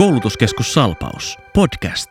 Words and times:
Koulutuskeskus 0.00 0.74
Salpaus. 0.74 1.38
Podcast. 1.54 2.10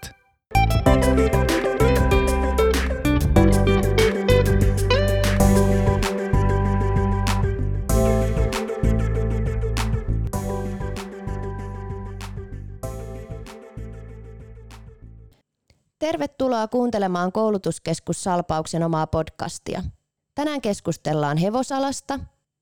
Tervetuloa 15.99 16.67
kuuntelemaan 16.67 17.31
Koulutuskeskus 17.31 18.23
Salpauksen 18.23 18.83
omaa 18.83 19.07
podcastia. 19.07 19.83
Tänään 20.35 20.61
keskustellaan 20.61 21.37
hevosalasta. 21.37 22.19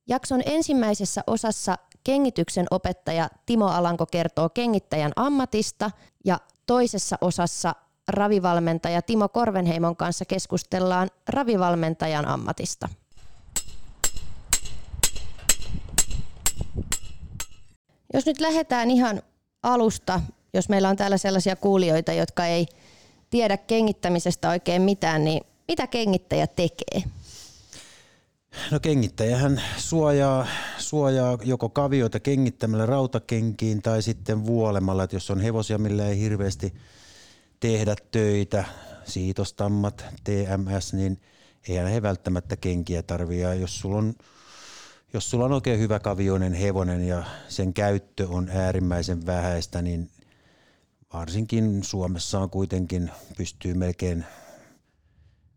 Jakson 0.07 0.41
ensimmäisessä 0.46 1.21
osassa 1.28 1.78
kengityksen 2.04 2.66
opettaja 2.71 3.29
Timo 3.45 3.66
Alanko 3.66 4.05
kertoo 4.05 4.50
kengittäjän 4.50 5.11
ammatista 5.16 5.92
ja 6.25 6.39
toisessa 6.65 7.18
osassa 7.21 7.75
ravivalmentaja 8.07 9.01
Timo 9.01 9.29
Korvenheimon 9.29 9.96
kanssa 9.96 10.25
keskustellaan 10.25 11.10
ravivalmentajan 11.29 12.28
ammatista. 12.28 12.89
Jos 18.14 18.25
nyt 18.25 18.39
lähdetään 18.39 18.92
ihan 18.92 19.21
alusta, 19.64 20.21
jos 20.54 20.70
meillä 20.70 20.89
on 20.89 20.95
täällä 20.95 21.18
sellaisia 21.18 21.56
kuulijoita, 21.56 22.14
jotka 22.14 22.45
ei 22.45 22.68
tiedä 23.29 23.57
kengittämisestä 23.57 24.50
oikein 24.50 24.82
mitään, 24.82 25.23
niin 25.23 25.42
mitä 25.68 25.87
kengittäjä 25.87 26.48
tekee? 26.48 27.17
No 28.71 28.79
kengittäjähän 28.79 29.61
suojaa, 29.78 30.47
suojaa 30.78 31.38
joko 31.43 31.70
kavioita 31.70 32.20
kengittämällä 32.20 32.86
rautakenkiin 32.86 33.81
tai 33.81 34.02
sitten 34.02 34.45
vuolemalla, 34.45 35.03
että 35.03 35.16
jos 35.16 35.31
on 35.31 35.42
hevosia, 35.42 35.78
millä 35.78 36.08
ei 36.08 36.20
hirveästi 36.20 36.73
tehdä 37.59 37.96
töitä, 38.12 38.64
siitostammat, 39.06 40.06
TMS, 40.23 40.94
niin 40.94 41.22
eihän 41.68 41.88
he 41.88 42.02
välttämättä 42.02 42.58
kenkiä 42.58 43.04
tarvitse. 43.04 43.56
Jos 43.56 43.80
sulla 43.80 43.98
on 43.98 44.14
jos 45.14 45.30
sulla 45.30 45.46
on 45.46 45.53
oikein 45.53 45.80
hyvä 45.80 46.00
kavioinen 46.00 46.53
hevonen 46.53 47.08
ja 47.08 47.24
sen 47.48 47.74
käyttö 47.74 48.28
on 48.30 48.50
äärimmäisen 48.50 49.26
vähäistä, 49.26 49.81
niin 49.81 50.09
varsinkin 51.14 51.84
Suomessa 51.84 52.40
on 52.40 52.50
kuitenkin 52.50 53.12
pystyy 53.38 53.74
melkein 53.74 54.26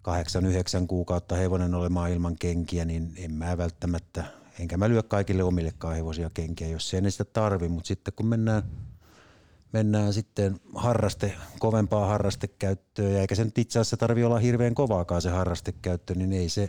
kahdeksan, 0.03 0.47
yhdeksän 0.47 0.87
kuukautta 0.87 1.37
hevonen 1.37 1.75
olemaan 1.75 2.11
ilman 2.11 2.37
kenkiä, 2.39 2.85
niin 2.85 3.13
en 3.17 3.35
mä 3.35 3.59
välttämättä, 3.59 4.25
enkä 4.59 4.77
mä 4.77 4.89
lyö 4.89 5.03
kaikille 5.03 5.43
omillekaan 5.43 5.97
hevosia 5.97 6.31
kenkiä, 6.35 6.69
jos 6.69 6.95
ei 6.95 7.11
sitä 7.11 7.25
tarvi, 7.25 7.69
mutta 7.69 7.89
sitten 7.89 8.15
kun 8.17 8.27
mennään, 8.27 8.63
mennään 9.73 10.13
sitten 10.13 10.61
harraste, 10.75 11.35
kovempaa 11.59 12.07
harrastekäyttöä, 12.07 13.09
ja 13.09 13.21
eikä 13.21 13.35
se 13.35 13.45
nyt 13.45 13.59
itse 13.59 13.79
asiassa 13.79 13.97
tarvi 13.97 14.25
olla 14.25 14.39
hirveän 14.39 14.75
kovaakaan 14.75 15.23
se 15.23 15.31
harrastekäyttö, 15.31 16.15
niin 16.15 16.33
ei 16.33 16.49
se, 16.49 16.69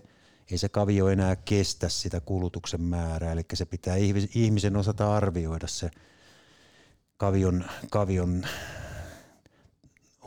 ei 0.51 0.57
se 0.57 0.69
kavio 0.69 1.07
enää 1.07 1.35
kestä 1.35 1.89
sitä 1.89 2.21
kulutuksen 2.21 2.81
määrää, 2.81 3.31
eli 3.31 3.45
se 3.53 3.65
pitää 3.65 3.95
ihmisen 4.35 4.75
osata 4.75 5.15
arvioida 5.15 5.67
se 5.67 5.91
kavion, 7.17 7.65
kavion 7.91 8.43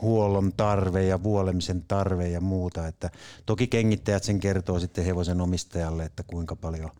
huollon 0.01 0.53
tarve 0.57 1.03
ja 1.03 1.23
vuolemisen 1.23 1.83
tarve 1.87 2.27
ja 2.27 2.41
muuta. 2.41 2.87
Että 2.87 3.09
toki 3.45 3.67
kengittäjät 3.67 4.23
sen 4.23 4.39
kertoo 4.39 4.79
sitten 4.79 5.05
hevosen 5.05 5.41
omistajalle, 5.41 6.03
että 6.03 6.23
kuinka 6.23 6.55
paljon, 6.55 6.91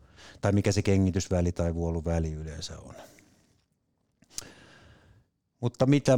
tai 0.41 0.51
mikä 0.51 0.71
se 0.71 0.81
kengitysväli 0.81 1.51
tai 1.51 1.75
vuoluväli 1.75 2.33
yleensä 2.33 2.73
on. 2.79 2.95
Mutta 5.61 5.85
mitä, 5.85 6.17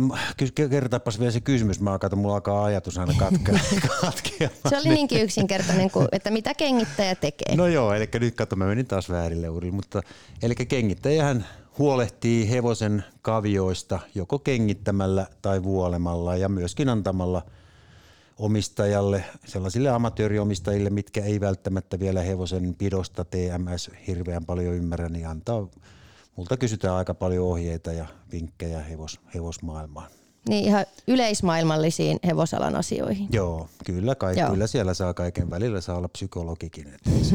kertaapas 0.70 1.20
vielä 1.20 1.32
se 1.32 1.42
kysymys, 1.42 1.80
mä 1.80 2.00
katson, 2.00 2.20
mulla 2.20 2.34
alkaa 2.34 2.66
ajatus 2.66 2.98
aina 2.98 3.14
katkea. 3.18 3.60
katkea. 4.02 4.50
Se 4.70 4.78
oli 4.78 4.90
niinkin 4.90 5.22
yksinkertainen 5.22 5.92
kuin, 5.92 6.08
että 6.12 6.32
mitä 6.32 6.54
kengittäjä 6.54 7.16
tekee. 7.16 7.56
No 7.56 7.68
joo, 7.68 7.94
eli 7.94 8.10
nyt 8.20 8.36
katso, 8.36 8.56
mä 8.56 8.66
menin 8.66 8.86
taas 8.86 9.10
väärille 9.10 9.50
urille, 9.50 9.76
mutta 9.76 10.02
eli 10.42 10.56
kengittäjähän 10.56 11.46
huolehtii 11.80 12.50
hevosen 12.50 13.04
kavioista 13.22 14.00
joko 14.16 14.40
kengittämällä 14.40 15.28
tai 15.42 15.64
vuolemalla 15.64 16.36
ja 16.36 16.50
myöskin 16.50 16.90
antamalla 16.90 17.42
omistajalle, 18.38 19.26
sellaisille 19.46 19.90
amatööriomistajille, 19.90 20.90
mitkä 20.90 21.24
ei 21.24 21.40
välttämättä 21.40 22.00
vielä 22.00 22.22
hevosen 22.22 22.76
pidosta 22.76 23.26
TMS 23.26 23.92
hirveän 24.08 24.46
paljon 24.46 24.76
ymmärrä, 24.76 25.10
niin 25.10 25.28
antaa, 25.28 25.68
multa 26.36 26.58
kysytään 26.58 26.96
aika 26.96 27.14
paljon 27.14 27.46
ohjeita 27.46 27.94
ja 27.94 28.06
vinkkejä 28.32 28.82
hevos, 28.82 29.20
hevosmaailmaan. 29.36 30.12
Niin 30.50 30.66
ihan 30.66 30.86
yleismaailmallisiin 31.08 32.20
hevosalan 32.26 32.76
asioihin. 32.76 33.28
Joo, 33.32 33.70
kyllä, 33.86 34.16
kai, 34.16 34.40
Joo. 34.40 34.50
kyllä 34.50 34.68
siellä 34.68 34.94
saa 34.94 35.14
kaiken 35.14 35.50
välillä 35.50 35.82
saa 35.82 35.98
olla 35.98 36.08
psykologikin. 36.08 36.94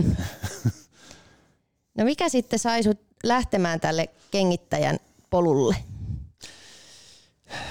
no 1.98 2.04
mikä 2.04 2.28
sitten 2.28 2.59
sai 2.59 2.82
sut 2.82 3.11
lähtemään 3.22 3.81
tälle 3.81 4.09
kengittäjän 4.31 4.99
polulle? 5.31 5.77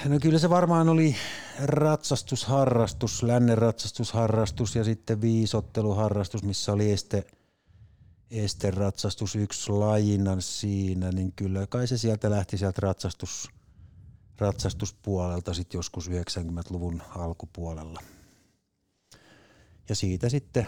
No 0.04 0.18
kyllä 0.20 0.38
se 0.38 0.50
varmaan 0.50 0.88
oli 0.88 1.16
ratsastusharrastus, 1.58 3.22
lännen 3.22 3.58
ratsastusharrastus 3.58 4.76
ja 4.76 4.84
sitten 4.84 5.20
viisotteluharrastus, 5.20 6.42
missä 6.42 6.72
oli 6.72 6.92
este, 6.92 7.26
esteratsastus 8.30 9.36
yksi 9.36 9.72
lajina 9.72 10.40
siinä, 10.40 11.12
niin 11.12 11.32
kyllä 11.36 11.66
kai 11.66 11.86
se 11.86 11.98
sieltä 11.98 12.30
lähti 12.30 12.58
sieltä 12.58 12.80
ratsastus, 12.82 13.50
ratsastuspuolelta 14.38 15.54
sitten 15.54 15.78
joskus 15.78 16.10
90-luvun 16.10 17.02
alkupuolella. 17.08 18.00
Ja 19.88 19.94
siitä 19.94 20.28
sitten, 20.28 20.66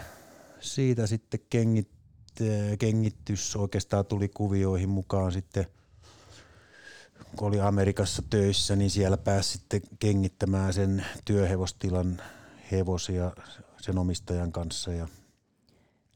siitä 0.59 1.07
sitten 1.07 1.39
kengit, 1.49 1.89
kengitys 2.79 3.55
oikeastaan 3.55 4.05
tuli 4.05 4.29
kuvioihin 4.29 4.89
mukaan 4.89 5.31
sitten, 5.31 5.65
kun 7.35 7.47
oli 7.47 7.61
Amerikassa 7.61 8.23
töissä, 8.29 8.75
niin 8.75 8.89
siellä 8.89 9.17
pääsi 9.17 9.49
sitten 9.49 9.81
kengittämään 9.99 10.73
sen 10.73 11.05
työhevostilan 11.25 12.21
hevosia 12.71 13.31
sen 13.81 13.97
omistajan 13.97 14.51
kanssa. 14.51 14.91
Ja 14.93 15.07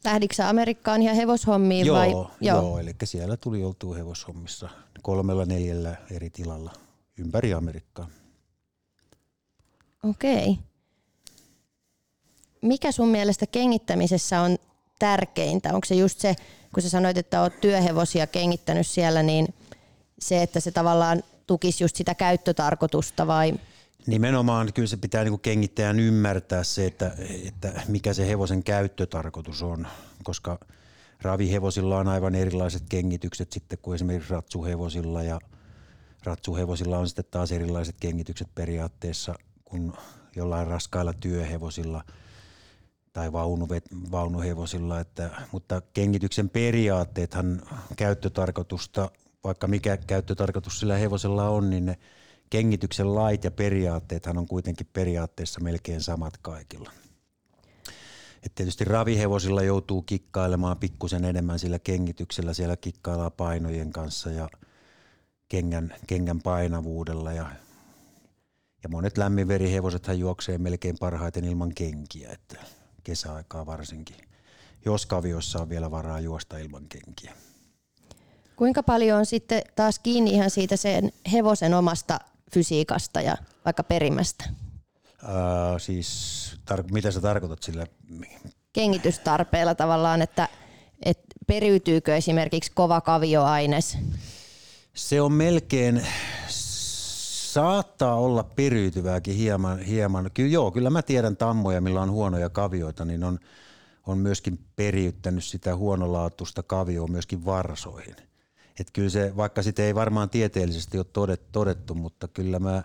Lähdikö 0.03 0.43
Amerikkaan 0.43 1.01
ihan 1.01 1.15
hevoshommiin 1.15 1.85
joo, 1.85 1.97
vai? 1.97 2.11
Joo, 2.11 2.31
joo, 2.41 2.79
eli 2.79 2.95
siellä 3.03 3.37
tuli 3.37 3.63
oltua 3.63 3.95
hevoshommissa 3.95 4.69
kolmella 5.01 5.45
neljällä 5.45 5.95
eri 6.11 6.29
tilalla 6.29 6.73
ympäri 7.17 7.53
Amerikkaa. 7.53 8.09
Okei. 10.03 10.57
Mikä 12.61 12.91
sun 12.91 13.07
mielestä 13.07 13.47
kengittämisessä 13.47 14.41
on 14.41 14.57
tärkeintä? 14.99 15.73
Onko 15.73 15.85
se 15.85 15.95
just 15.95 16.19
se, 16.19 16.35
kun 16.73 16.83
sä 16.83 16.89
sanoit, 16.89 17.17
että 17.17 17.41
oot 17.41 17.61
työhevosia 17.61 18.27
kengittänyt 18.27 18.87
siellä, 18.87 19.23
niin 19.23 19.53
se, 20.19 20.43
että 20.43 20.59
se 20.59 20.71
tavallaan 20.71 21.23
tukisi 21.47 21.83
just 21.83 21.95
sitä 21.95 22.15
käyttötarkoitusta 22.15 23.27
vai? 23.27 23.53
Nimenomaan 24.07 24.73
kyllä 24.73 24.87
se 24.87 24.97
pitää 24.97 25.23
niin 25.23 25.39
kengittäjän 25.39 25.99
ymmärtää 25.99 26.63
se, 26.63 26.85
että, 26.85 27.11
että 27.47 27.81
mikä 27.87 28.13
se 28.13 28.27
hevosen 28.27 28.63
käyttötarkoitus 28.63 29.63
on, 29.63 29.87
koska 30.23 30.59
ravihevosilla 31.21 31.97
on 31.97 32.07
aivan 32.07 32.35
erilaiset 32.35 32.83
kengitykset 32.89 33.51
sitten 33.51 33.77
kuin 33.81 33.95
esimerkiksi 33.95 34.33
ratsuhevosilla 34.33 35.23
ja 35.23 35.39
ratsuhevosilla 36.23 36.97
on 36.97 37.07
sitten 37.07 37.25
taas 37.31 37.51
erilaiset 37.51 37.95
kengitykset 37.99 38.47
periaatteessa 38.55 39.35
kuin 39.65 39.93
jollain 40.35 40.67
raskailla 40.67 41.13
työhevosilla– 41.13 42.03
tai 43.13 43.31
vaunuhevosilla, 44.11 44.99
että, 44.99 45.29
mutta 45.51 45.81
kengityksen 45.93 46.49
periaatteethan 46.49 47.61
käyttötarkoitusta, 47.95 49.11
vaikka 49.43 49.67
mikä 49.67 49.97
käyttötarkoitus 49.97 50.79
sillä 50.79 50.97
hevosella 50.97 51.49
on, 51.49 51.69
niin 51.69 51.85
ne 51.85 51.97
kengityksen 52.49 53.15
lait 53.15 53.43
ja 53.43 53.51
periaatteethan 53.51 54.37
on 54.37 54.47
kuitenkin 54.47 54.87
periaatteessa 54.93 55.59
melkein 55.59 56.01
samat 56.01 56.37
kaikilla. 56.37 56.91
Et 58.43 58.55
tietysti 58.55 58.85
ravihevosilla 58.85 59.63
joutuu 59.63 60.01
kikkailemaan 60.01 60.77
pikkusen 60.77 61.25
enemmän 61.25 61.59
sillä 61.59 61.79
kengityksellä, 61.79 62.53
siellä 62.53 62.77
kikkaillaan 62.77 63.31
painojen 63.31 63.91
kanssa 63.91 64.31
ja 64.31 64.49
kengän, 65.49 65.93
kengän 66.07 66.41
painavuudella 66.41 67.33
ja, 67.33 67.51
ja 68.83 68.89
monet 68.89 69.17
lämminverihevosethan 69.17 70.19
juoksee 70.19 70.57
melkein 70.57 70.95
parhaiten 70.99 71.45
ilman 71.45 71.71
kenkiä, 71.75 72.29
että 72.31 72.78
kesäaikaa 73.09 73.65
varsinkin, 73.65 74.15
jos 74.85 75.05
kaviossa 75.05 75.61
on 75.61 75.69
vielä 75.69 75.91
varaa 75.91 76.19
juosta 76.19 76.57
ilman 76.57 76.85
kenkiä. 76.89 77.33
Kuinka 78.55 78.83
paljon 78.83 79.19
on 79.19 79.25
sitten 79.25 79.61
taas 79.75 79.99
kiinni 79.99 80.31
ihan 80.31 80.49
siitä 80.49 80.77
sen 80.77 81.11
hevosen 81.31 81.73
omasta 81.73 82.19
fysiikasta 82.53 83.21
ja 83.21 83.37
vaikka 83.65 83.83
perimästä? 83.83 84.43
Ää, 85.23 85.79
siis 85.79 86.09
tar- 86.71 86.91
mitä 86.93 87.11
sä 87.11 87.21
tarkoitat 87.21 87.63
sillä? 87.63 87.87
Kengitystarpeella 88.73 89.75
tavallaan, 89.75 90.21
että, 90.21 90.47
että 91.05 91.27
periytyykö 91.47 92.15
esimerkiksi 92.15 92.71
kova 92.75 93.01
kavioaines? 93.01 93.97
Se 94.93 95.21
on 95.21 95.31
melkein 95.31 96.07
Saattaa 97.53 98.15
olla 98.15 98.43
periytyvääkin 98.43 99.35
hieman. 99.35 99.79
hieman. 99.79 100.31
Kyllä, 100.33 100.49
joo, 100.49 100.71
kyllä 100.71 100.89
mä 100.89 101.01
tiedän 101.01 101.37
tammoja, 101.37 101.81
millä 101.81 102.01
on 102.01 102.11
huonoja 102.11 102.49
kavioita, 102.49 103.05
niin 103.05 103.23
on, 103.23 103.39
on 104.07 104.17
myöskin 104.17 104.59
periyttänyt 104.75 105.43
sitä 105.43 105.75
huonolaatuista 105.75 106.63
kavioa 106.63 107.07
myöskin 107.07 107.45
varsoihin. 107.45 108.15
Et 108.79 108.91
kyllä 108.93 109.09
se, 109.09 109.35
vaikka 109.35 109.63
sitä 109.63 109.83
ei 109.83 109.95
varmaan 109.95 110.29
tieteellisesti 110.29 110.97
ole 110.97 111.35
todettu, 111.51 111.95
mutta 111.95 112.27
kyllä 112.27 112.59
mä 112.59 112.83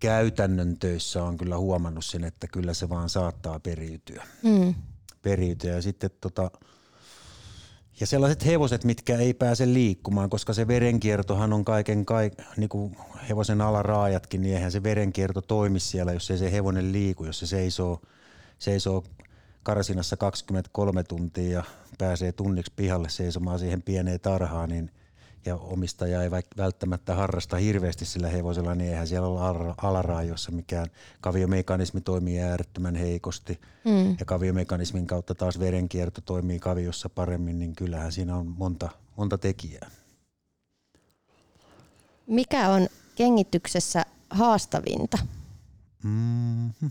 käytännön 0.00 0.78
töissä 0.78 1.24
on 1.24 1.36
kyllä 1.36 1.58
huomannut 1.58 2.04
sen, 2.04 2.24
että 2.24 2.46
kyllä 2.46 2.74
se 2.74 2.88
vaan 2.88 3.08
saattaa 3.08 3.60
periytyä. 3.60 4.26
Mm. 4.42 4.74
periytyä. 5.22 5.74
Ja 5.74 5.82
sitten 5.82 6.10
tota, 6.20 6.50
ja 8.00 8.06
sellaiset 8.06 8.46
hevoset, 8.46 8.84
mitkä 8.84 9.16
ei 9.18 9.34
pääse 9.34 9.66
liikkumaan, 9.66 10.30
koska 10.30 10.52
se 10.52 10.68
verenkiertohan 10.68 11.52
on 11.52 11.64
kaiken, 11.64 12.06
kaik, 12.06 12.32
niin 12.56 12.68
kuin 12.68 12.96
hevosen 13.28 13.60
alaraajatkin, 13.60 14.42
niin 14.42 14.54
eihän 14.54 14.72
se 14.72 14.82
verenkierto 14.82 15.40
toimi 15.40 15.80
siellä, 15.80 16.12
jos 16.12 16.30
ei 16.30 16.38
se 16.38 16.52
hevonen 16.52 16.92
liiku, 16.92 17.24
jos 17.24 17.38
se 17.38 17.46
seisoo, 17.46 18.00
seisoo 18.58 19.04
karsinassa 19.62 20.16
23 20.16 21.04
tuntia 21.04 21.52
ja 21.52 21.64
pääsee 21.98 22.32
tunniksi 22.32 22.72
pihalle 22.76 23.08
seisomaan 23.08 23.58
siihen 23.58 23.82
pieneen 23.82 24.20
tarhaan, 24.20 24.68
niin 24.68 24.90
ja 25.46 25.56
omistaja 25.56 26.22
ei 26.22 26.30
välttämättä 26.56 27.14
harrasta 27.14 27.56
hirveästi 27.56 28.04
sillä 28.04 28.28
hevosella, 28.28 28.74
niin 28.74 28.90
eihän 28.90 29.06
siellä 29.06 29.28
ole 29.28 29.74
alaraajossa 29.82 30.52
mikään 30.52 30.86
kaviomekanismi 31.20 32.00
toimii 32.00 32.40
äärettömän 32.40 32.96
heikosti. 32.96 33.60
Mm. 33.84 34.16
Ja 34.20 34.24
kaviomekanismin 34.26 35.06
kautta 35.06 35.34
taas 35.34 35.58
verenkierto 35.58 36.20
toimii 36.20 36.58
kaviossa 36.58 37.08
paremmin, 37.08 37.58
niin 37.58 37.76
kyllähän 37.76 38.12
siinä 38.12 38.36
on 38.36 38.46
monta, 38.46 38.88
monta 39.16 39.38
tekijää. 39.38 39.90
Mikä 42.26 42.68
on 42.68 42.88
kengityksessä 43.14 44.02
haastavinta? 44.30 45.18
Mm-hmm. 46.02 46.90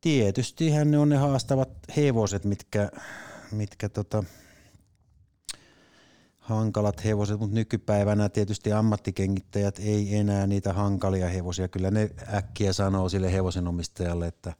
Tietystihän 0.00 0.90
ne 0.90 0.98
on 0.98 1.08
ne 1.08 1.16
haastavat 1.16 1.68
hevoset, 1.96 2.44
mitkä, 2.44 2.90
mitkä 3.52 3.88
tota, 3.88 4.24
hankalat 6.48 7.04
hevoset, 7.04 7.40
mutta 7.40 7.54
nykypäivänä 7.54 8.28
tietysti 8.28 8.72
ammattikengittäjät 8.72 9.78
ei 9.78 10.16
enää 10.16 10.46
niitä 10.46 10.72
hankalia 10.72 11.28
hevosia. 11.28 11.68
Kyllä 11.68 11.90
ne 11.90 12.10
äkkiä 12.34 12.72
sanoo 12.72 13.08
sille 13.08 13.32
hevosen 13.32 13.68
omistajalle, 13.68 14.26
että 14.26 14.52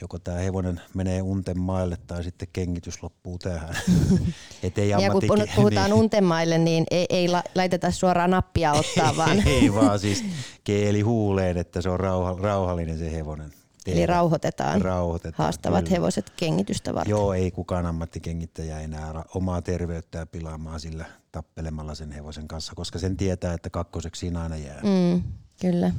joko 0.00 0.18
tämä 0.18 0.36
hevonen 0.36 0.80
menee 0.94 1.22
unten 1.22 1.58
maille 1.58 1.96
tai 2.06 2.24
sitten 2.24 2.48
kengitys 2.52 3.02
loppuu 3.02 3.38
tähän. 3.38 3.76
Et 4.62 4.78
ei 4.78 4.88
ja 4.88 5.10
kun 5.10 5.22
puhutaan 5.56 5.90
niin. 5.90 6.00
unten 6.00 6.24
maille, 6.24 6.58
niin 6.58 6.84
ei, 6.90 7.06
ei 7.08 7.28
laiteta 7.54 7.90
suoraan 7.90 8.30
nappia 8.30 8.72
ottaa, 8.72 9.16
vaan... 9.26 9.48
ei 9.48 9.74
vaan 9.74 9.98
siis 9.98 10.24
keeli 10.64 11.00
huuleen, 11.00 11.56
että 11.56 11.82
se 11.82 11.88
on 11.88 12.00
rauha, 12.00 12.36
rauhallinen 12.40 12.98
se 12.98 13.12
hevonen 13.12 13.52
tehdä. 13.84 13.98
Eli 13.98 14.06
rauhoitetaan, 14.06 14.82
rauhoitetaan 14.82 15.44
haastavat 15.44 15.84
kyllä. 15.84 15.96
hevoset 15.96 16.30
kengitystä 16.30 16.94
varten. 16.94 17.10
Joo, 17.10 17.32
ei 17.34 17.50
kukaan 17.50 17.86
ammattikengittäjä 17.86 18.80
enää 18.80 19.24
omaa 19.34 19.62
terveyttää 19.62 20.26
pilaamaan 20.26 20.80
sillä 20.80 21.04
tappelemalla 21.32 21.94
sen 21.94 22.12
hevosen 22.12 22.48
kanssa, 22.48 22.72
koska 22.76 22.98
sen 22.98 23.16
tietää, 23.16 23.54
että 23.54 23.70
kakkoseksi 23.70 24.20
siinä 24.20 24.42
aina 24.42 24.56
jää. 24.56 24.80
Mm, 24.82 25.22
kyllä. 25.60 25.92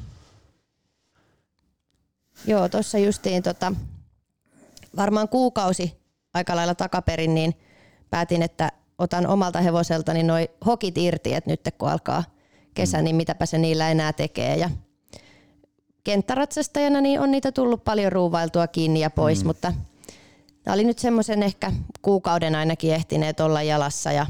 Joo, 2.47 2.69
tuossa 2.69 2.97
justiin 2.97 3.43
tota, 3.43 3.73
varmaan 4.95 5.29
kuukausi 5.29 6.03
aika 6.33 6.55
lailla 6.55 6.75
takaperin, 6.75 7.35
niin 7.35 7.53
päätin, 8.09 8.41
että 8.41 8.69
otan 8.97 9.27
omalta 9.27 9.61
hevoseltani 9.61 10.23
noin 10.23 10.47
hokit 10.65 10.97
irti, 10.97 11.33
että 11.33 11.49
nyt 11.49 11.61
kun 11.77 11.89
alkaa 11.89 12.23
kesä, 12.73 12.97
mm. 12.97 13.03
niin 13.03 13.15
mitäpä 13.15 13.45
se 13.45 13.57
niillä 13.57 13.91
enää 13.91 14.13
tekee. 14.13 14.55
Ja 14.55 14.69
kenttäratsastajana 16.03 17.01
niin 17.01 17.19
on 17.19 17.31
niitä 17.31 17.51
tullut 17.51 17.83
paljon 17.83 18.11
ruuvailtua 18.11 18.67
kiinni 18.67 18.99
ja 18.99 19.09
pois, 19.09 19.43
mm. 19.43 19.47
mutta 19.47 19.73
tämä 20.63 20.73
oli 20.73 20.83
nyt 20.83 20.99
semmoisen 20.99 21.43
ehkä 21.43 21.71
kuukauden 22.01 22.55
ainakin 22.55 22.93
ehtineet 22.93 23.39
olla 23.39 23.61
jalassa 23.61 24.11
ja 24.11 24.25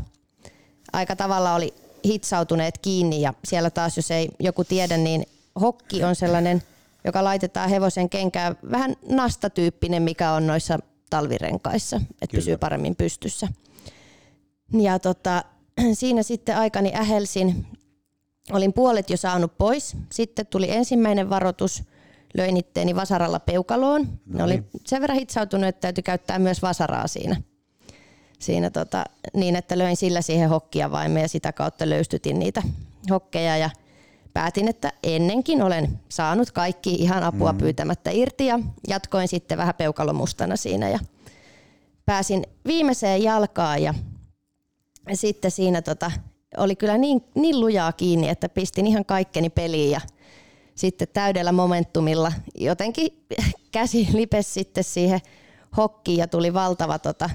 aika 0.93 1.15
tavalla 1.15 1.55
oli 1.55 1.73
hitsautuneet 2.05 2.77
kiinni 2.77 3.21
ja 3.21 3.33
siellä 3.45 3.69
taas 3.69 3.97
jos 3.97 4.11
ei 4.11 4.29
joku 4.39 4.63
tiedä, 4.63 4.97
niin 4.97 5.25
hokki 5.61 6.03
on 6.03 6.15
sellainen, 6.15 6.63
joka 7.05 7.23
laitetaan 7.23 7.69
hevosen 7.69 8.09
kenkään 8.09 8.57
vähän 8.71 8.95
nastatyyppinen, 9.09 10.03
mikä 10.03 10.31
on 10.31 10.47
noissa 10.47 10.79
talvirenkaissa, 11.09 12.01
että 12.21 12.35
pysyy 12.35 12.57
paremmin 12.57 12.95
pystyssä. 12.95 13.47
Ja 14.71 14.99
tota, 14.99 15.43
siinä 15.93 16.23
sitten 16.23 16.57
aikani 16.57 16.91
ähelsin 16.95 17.65
Olin 18.51 18.73
puolet 18.73 19.09
jo 19.09 19.17
saanut 19.17 19.57
pois. 19.57 19.97
Sitten 20.11 20.47
tuli 20.47 20.71
ensimmäinen 20.71 21.29
varoitus. 21.29 21.83
Löin 22.37 22.57
itteeni 22.57 22.95
vasaralla 22.95 23.39
peukaloon. 23.39 24.01
No 24.01 24.07
ne 24.25 24.33
niin. 24.33 24.41
oli 24.43 24.63
sen 24.85 25.01
verran 25.01 25.19
hitsautunut, 25.19 25.67
että 25.67 25.81
täytyy 25.81 26.01
käyttää 26.01 26.39
myös 26.39 26.61
vasaraa 26.61 27.07
siinä. 27.07 27.35
siinä 28.39 28.69
tota, 28.69 29.03
niin, 29.33 29.55
että 29.55 29.77
löin 29.77 29.97
sillä 29.97 30.21
siihen 30.21 30.49
hokkia 30.49 30.91
vaimme 30.91 31.21
ja 31.21 31.27
sitä 31.27 31.53
kautta 31.53 31.89
löystytin 31.89 32.39
niitä 32.39 32.63
hokkeja 33.09 33.57
ja 33.57 33.69
päätin, 34.33 34.67
että 34.67 34.93
ennenkin 35.03 35.61
olen 35.61 35.99
saanut 36.09 36.51
kaikki 36.51 36.93
ihan 36.93 37.23
apua 37.23 37.53
mm. 37.53 37.57
pyytämättä 37.57 38.11
irti 38.11 38.45
ja 38.45 38.59
jatkoin 38.87 39.27
sitten 39.27 39.57
vähän 39.57 39.75
peukalomustana 39.75 40.55
siinä 40.55 40.89
ja 40.89 40.99
pääsin 42.05 42.43
viimeiseen 42.67 43.23
jalkaan 43.23 43.83
ja 43.83 43.93
sitten 45.13 45.51
siinä 45.51 45.81
tota, 45.81 46.11
oli 46.57 46.75
kyllä 46.75 46.97
niin, 46.97 47.23
niin 47.35 47.59
lujaa 47.59 47.91
kiinni, 47.91 48.29
että 48.29 48.49
pistin 48.49 48.87
ihan 48.87 49.05
kaikkeni 49.05 49.49
peliin 49.49 49.91
ja 49.91 50.01
sitten 50.75 51.07
täydellä 51.13 51.51
momentumilla 51.51 52.31
jotenkin 52.55 53.25
käsi 53.71 54.07
lipes 54.13 54.53
sitten 54.53 54.83
siihen 54.83 55.19
hokkiin 55.77 56.17
ja 56.17 56.27
tuli 56.27 56.53
valtava 56.53 56.99
tota, 56.99 57.29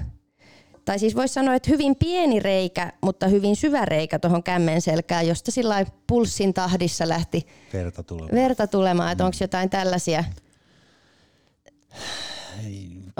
tai 0.85 0.99
siis 0.99 1.15
voisi 1.15 1.33
sanoa, 1.33 1.55
että 1.55 1.71
hyvin 1.71 1.95
pieni 1.95 2.39
reikä, 2.39 2.93
mutta 3.01 3.27
hyvin 3.27 3.55
syvä 3.55 3.85
reikä 3.85 4.19
tuohon 4.19 4.43
kämmen 4.43 4.81
selkään, 4.81 5.27
josta 5.27 5.51
sillä 5.51 5.85
pulssin 6.07 6.53
tahdissa 6.53 7.09
lähti 7.09 7.47
verta 7.73 8.03
tulemaan. 8.03 8.35
Verta 8.35 8.67
tulemaan. 8.67 9.11
Että 9.11 9.25
onko 9.25 9.37
jotain 9.41 9.69
tällaisia 9.69 10.23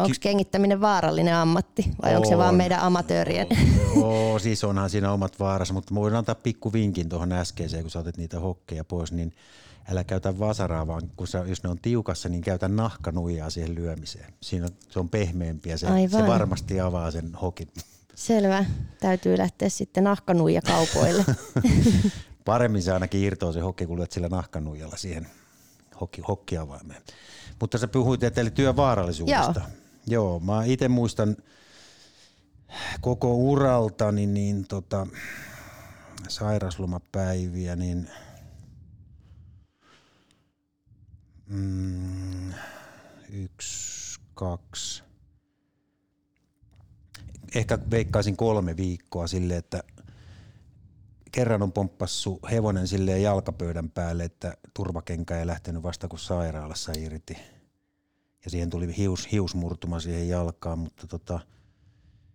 Onko 0.04 0.16
kengittäminen 0.20 0.82
vaarallinen 0.82 1.36
ammatti 1.36 1.92
vai 2.04 2.12
on. 2.12 2.16
onko 2.16 2.30
se 2.30 2.38
vaan 2.38 2.56
meidän 2.56 2.80
amatöörien? 2.80 3.48
Oo, 4.04 4.40
siis 4.40 4.64
onhan 4.64 4.90
siinä 4.90 5.12
omat 5.12 5.40
vaarassa, 5.40 5.74
mutta 5.74 5.96
voin 5.96 6.16
antaa 6.16 6.36
pikku 6.36 6.74
vinkin 6.74 7.10
tuohon 7.10 7.32
äskeiseen, 7.32 7.84
kun 7.84 7.92
sä 7.92 8.00
otit 8.00 8.18
niitä 8.18 8.40
hokkeja 8.40 8.84
pois, 8.84 9.12
niin 9.12 9.34
älä 9.92 10.04
käytä 10.04 10.40
vasaraa, 10.40 10.88
vaan 10.88 11.02
kun 11.18 11.28
sä, 11.28 11.44
jos 11.48 11.64
ne 11.64 11.70
on 11.70 11.80
tiukassa, 11.80 12.30
niin 12.30 12.42
käytä 12.42 12.68
nahkanuijaa 12.68 13.50
siihen 13.50 13.76
lyömiseen. 13.76 14.34
Siinä 14.42 14.66
on, 14.66 14.72
se 14.90 15.00
on 15.00 15.10
pehmeämpi 15.10 15.70
ja 15.70 15.78
se, 15.78 15.88
se 16.12 16.28
varmasti 16.28 16.80
avaa 16.80 17.12
sen 17.12 17.36
hokin. 17.42 17.68
Selvä. 18.16 18.66
Täytyy 19.00 19.38
lähteä 19.38 19.70
sitten 19.70 20.04
nahkanuija 20.04 20.62
kaupoille. 20.62 21.26
Paremmin 22.46 22.82
se 22.84 22.92
ainakin 22.92 23.22
irtoaa 23.22 23.54
se 23.54 23.60
hokki, 23.60 23.86
kun 23.86 23.98
lyöt 23.98 24.12
sillä 24.12 24.30
nahkanuijalla 24.30 24.98
siihen 24.98 25.28
hokki, 26.02 26.22
hokkiavaimeen. 26.22 27.02
Mutta 27.60 27.78
sä 27.78 27.88
puhuit, 27.88 28.24
että 28.24 28.42
eli 28.42 28.52
työvaarallisuudesta. 28.52 29.62
Joo. 29.62 29.79
Joo, 30.10 30.40
mä 30.40 30.64
itse 30.64 30.88
muistan 30.88 31.38
koko 33.02 33.36
uraltani 33.36 34.26
niin 34.26 34.68
tota, 34.68 35.08
sairaslomapäiviä, 36.28 37.76
niin 37.76 38.10
mm, 41.48 42.54
yksi, 43.30 44.20
kaksi, 44.34 45.04
ehkä 47.56 47.80
veikkaisin 47.92 48.38
kolme 48.38 48.78
viikkoa 48.78 49.28
sille, 49.28 49.58
että 49.58 49.84
kerran 51.32 51.62
on 51.62 51.72
pomppassu 51.72 52.40
hevonen 52.52 52.88
sille 52.88 53.20
jalkapöydän 53.20 53.90
päälle, 53.90 54.24
että 54.24 54.58
turvakenkä 54.74 55.40
ei 55.40 55.48
lähtenyt 55.48 55.84
vasta 55.84 56.08
kun 56.08 56.20
sairaalassa 56.20 56.92
irti 56.98 57.59
ja 58.46 58.52
siihen 58.52 58.70
tuli 58.70 58.98
hius, 58.98 59.32
hiusmurtuma 59.32 60.00
siihen 60.00 60.30
jalkaan, 60.30 60.80
mutta 60.80 61.08
tota, 61.08 61.40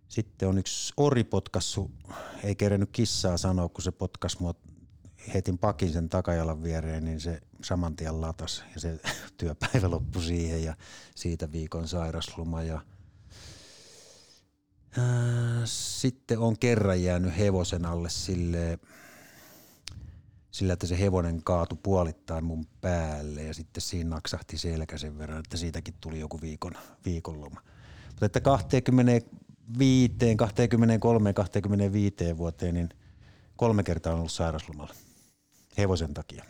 sitten 0.07 0.49
on 0.49 0.57
yksi 0.57 0.93
ori 0.97 1.23
potkassu, 1.23 1.91
ei 2.43 2.55
kerennyt 2.55 2.89
kissaa 2.91 3.37
sanoa, 3.37 3.69
kun 3.69 3.83
se 3.83 3.91
potkas 3.91 4.39
mua, 4.39 4.55
heitin 5.33 5.57
pakin 5.57 5.93
sen 5.93 6.09
takajalan 6.09 6.63
viereen, 6.63 7.05
niin 7.05 7.19
se 7.19 7.41
saman 7.63 7.95
tien 7.95 8.21
latas 8.21 8.63
ja 8.73 8.81
se 8.81 8.99
työpäivä 9.37 9.89
loppui 9.89 10.23
siihen 10.23 10.63
ja 10.63 10.75
siitä 11.15 11.51
viikon 11.51 11.87
sairasloma 11.87 12.63
ja 12.63 12.81
sitten 15.65 16.39
on 16.39 16.59
kerran 16.59 17.03
jäänyt 17.03 17.37
hevosen 17.37 17.85
alle 17.85 18.09
silleen, 18.09 18.79
sillä, 20.55 20.73
että 20.73 20.87
se 20.87 20.99
hevonen 20.99 21.43
kaatui 21.43 21.77
puolittain 21.83 22.45
mun 22.45 22.65
päälle 22.81 23.43
ja 23.43 23.53
sitten 23.53 23.81
siinä 23.81 24.09
naksahti 24.09 24.57
selkä 24.57 24.97
sen 24.97 25.17
verran, 25.17 25.39
että 25.39 25.57
siitäkin 25.57 25.93
tuli 26.01 26.19
joku 26.19 26.41
viikon, 26.41 26.73
viikonloma. 27.05 27.61
Mutta 28.07 28.25
että 28.25 28.41
25, 28.41 30.15
23, 30.37 31.33
25 31.33 32.37
vuoteen, 32.37 32.73
niin 32.73 32.89
kolme 33.55 33.83
kertaa 33.83 34.13
on 34.13 34.19
ollut 34.19 34.31
sairaslomalla. 34.31 34.93
hevosen 35.77 36.13
takia. 36.13 36.43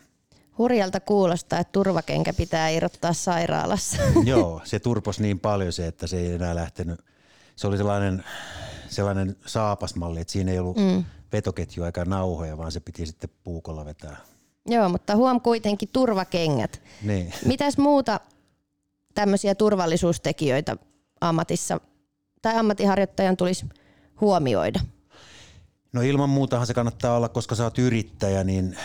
Hurjalta 0.58 1.00
kuulostaa, 1.00 1.58
että 1.58 1.72
turvakenkä 1.72 2.32
pitää 2.32 2.68
irrottaa 2.68 3.12
sairaalassa. 3.12 4.02
Joo, 4.24 4.60
se 4.64 4.78
turpos 4.78 5.20
niin 5.20 5.40
paljon 5.40 5.72
se, 5.72 5.86
että 5.86 6.06
se 6.06 6.16
ei 6.18 6.32
enää 6.32 6.54
lähtenyt. 6.54 7.00
Se 7.56 7.66
oli 7.66 7.76
sellainen, 7.76 8.24
sellainen 8.88 9.36
saapasmalli, 9.46 10.20
että 10.20 10.32
siinä 10.32 10.52
ei 10.52 10.58
ollut 10.58 10.76
mm. 10.76 11.04
Vetoketju 11.32 11.84
eikä 11.84 12.04
nauhoja, 12.04 12.58
vaan 12.58 12.72
se 12.72 12.80
piti 12.80 13.06
sitten 13.06 13.30
puukolla 13.44 13.84
vetää. 13.84 14.16
Joo, 14.66 14.88
mutta 14.88 15.16
huom 15.16 15.40
kuitenkin 15.40 15.88
turvakengät. 15.92 16.82
Niin. 17.02 17.32
Mitäs 17.44 17.78
muuta 17.78 18.20
tämmöisiä 19.14 19.54
turvallisuustekijöitä 19.54 20.76
ammatissa 21.20 21.80
tai 22.42 22.56
ammattiharjoittajan 22.56 23.36
tulisi 23.36 23.66
huomioida? 24.20 24.80
No 25.92 26.02
ilman 26.02 26.28
muutahan 26.28 26.66
se 26.66 26.74
kannattaa 26.74 27.16
olla, 27.16 27.28
koska 27.28 27.54
sä 27.54 27.64
oot 27.64 27.78
yrittäjä, 27.78 28.44
niin 28.44 28.78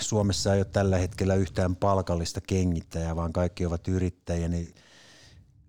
Suomessa 0.00 0.54
ei 0.54 0.60
ole 0.60 0.66
tällä 0.72 0.98
hetkellä 0.98 1.34
yhtään 1.34 1.76
palkallista 1.76 2.40
kengittäjää, 2.40 3.16
vaan 3.16 3.32
kaikki 3.32 3.66
ovat 3.66 3.88
yrittäjiä, 3.88 4.48
niin 4.48 4.74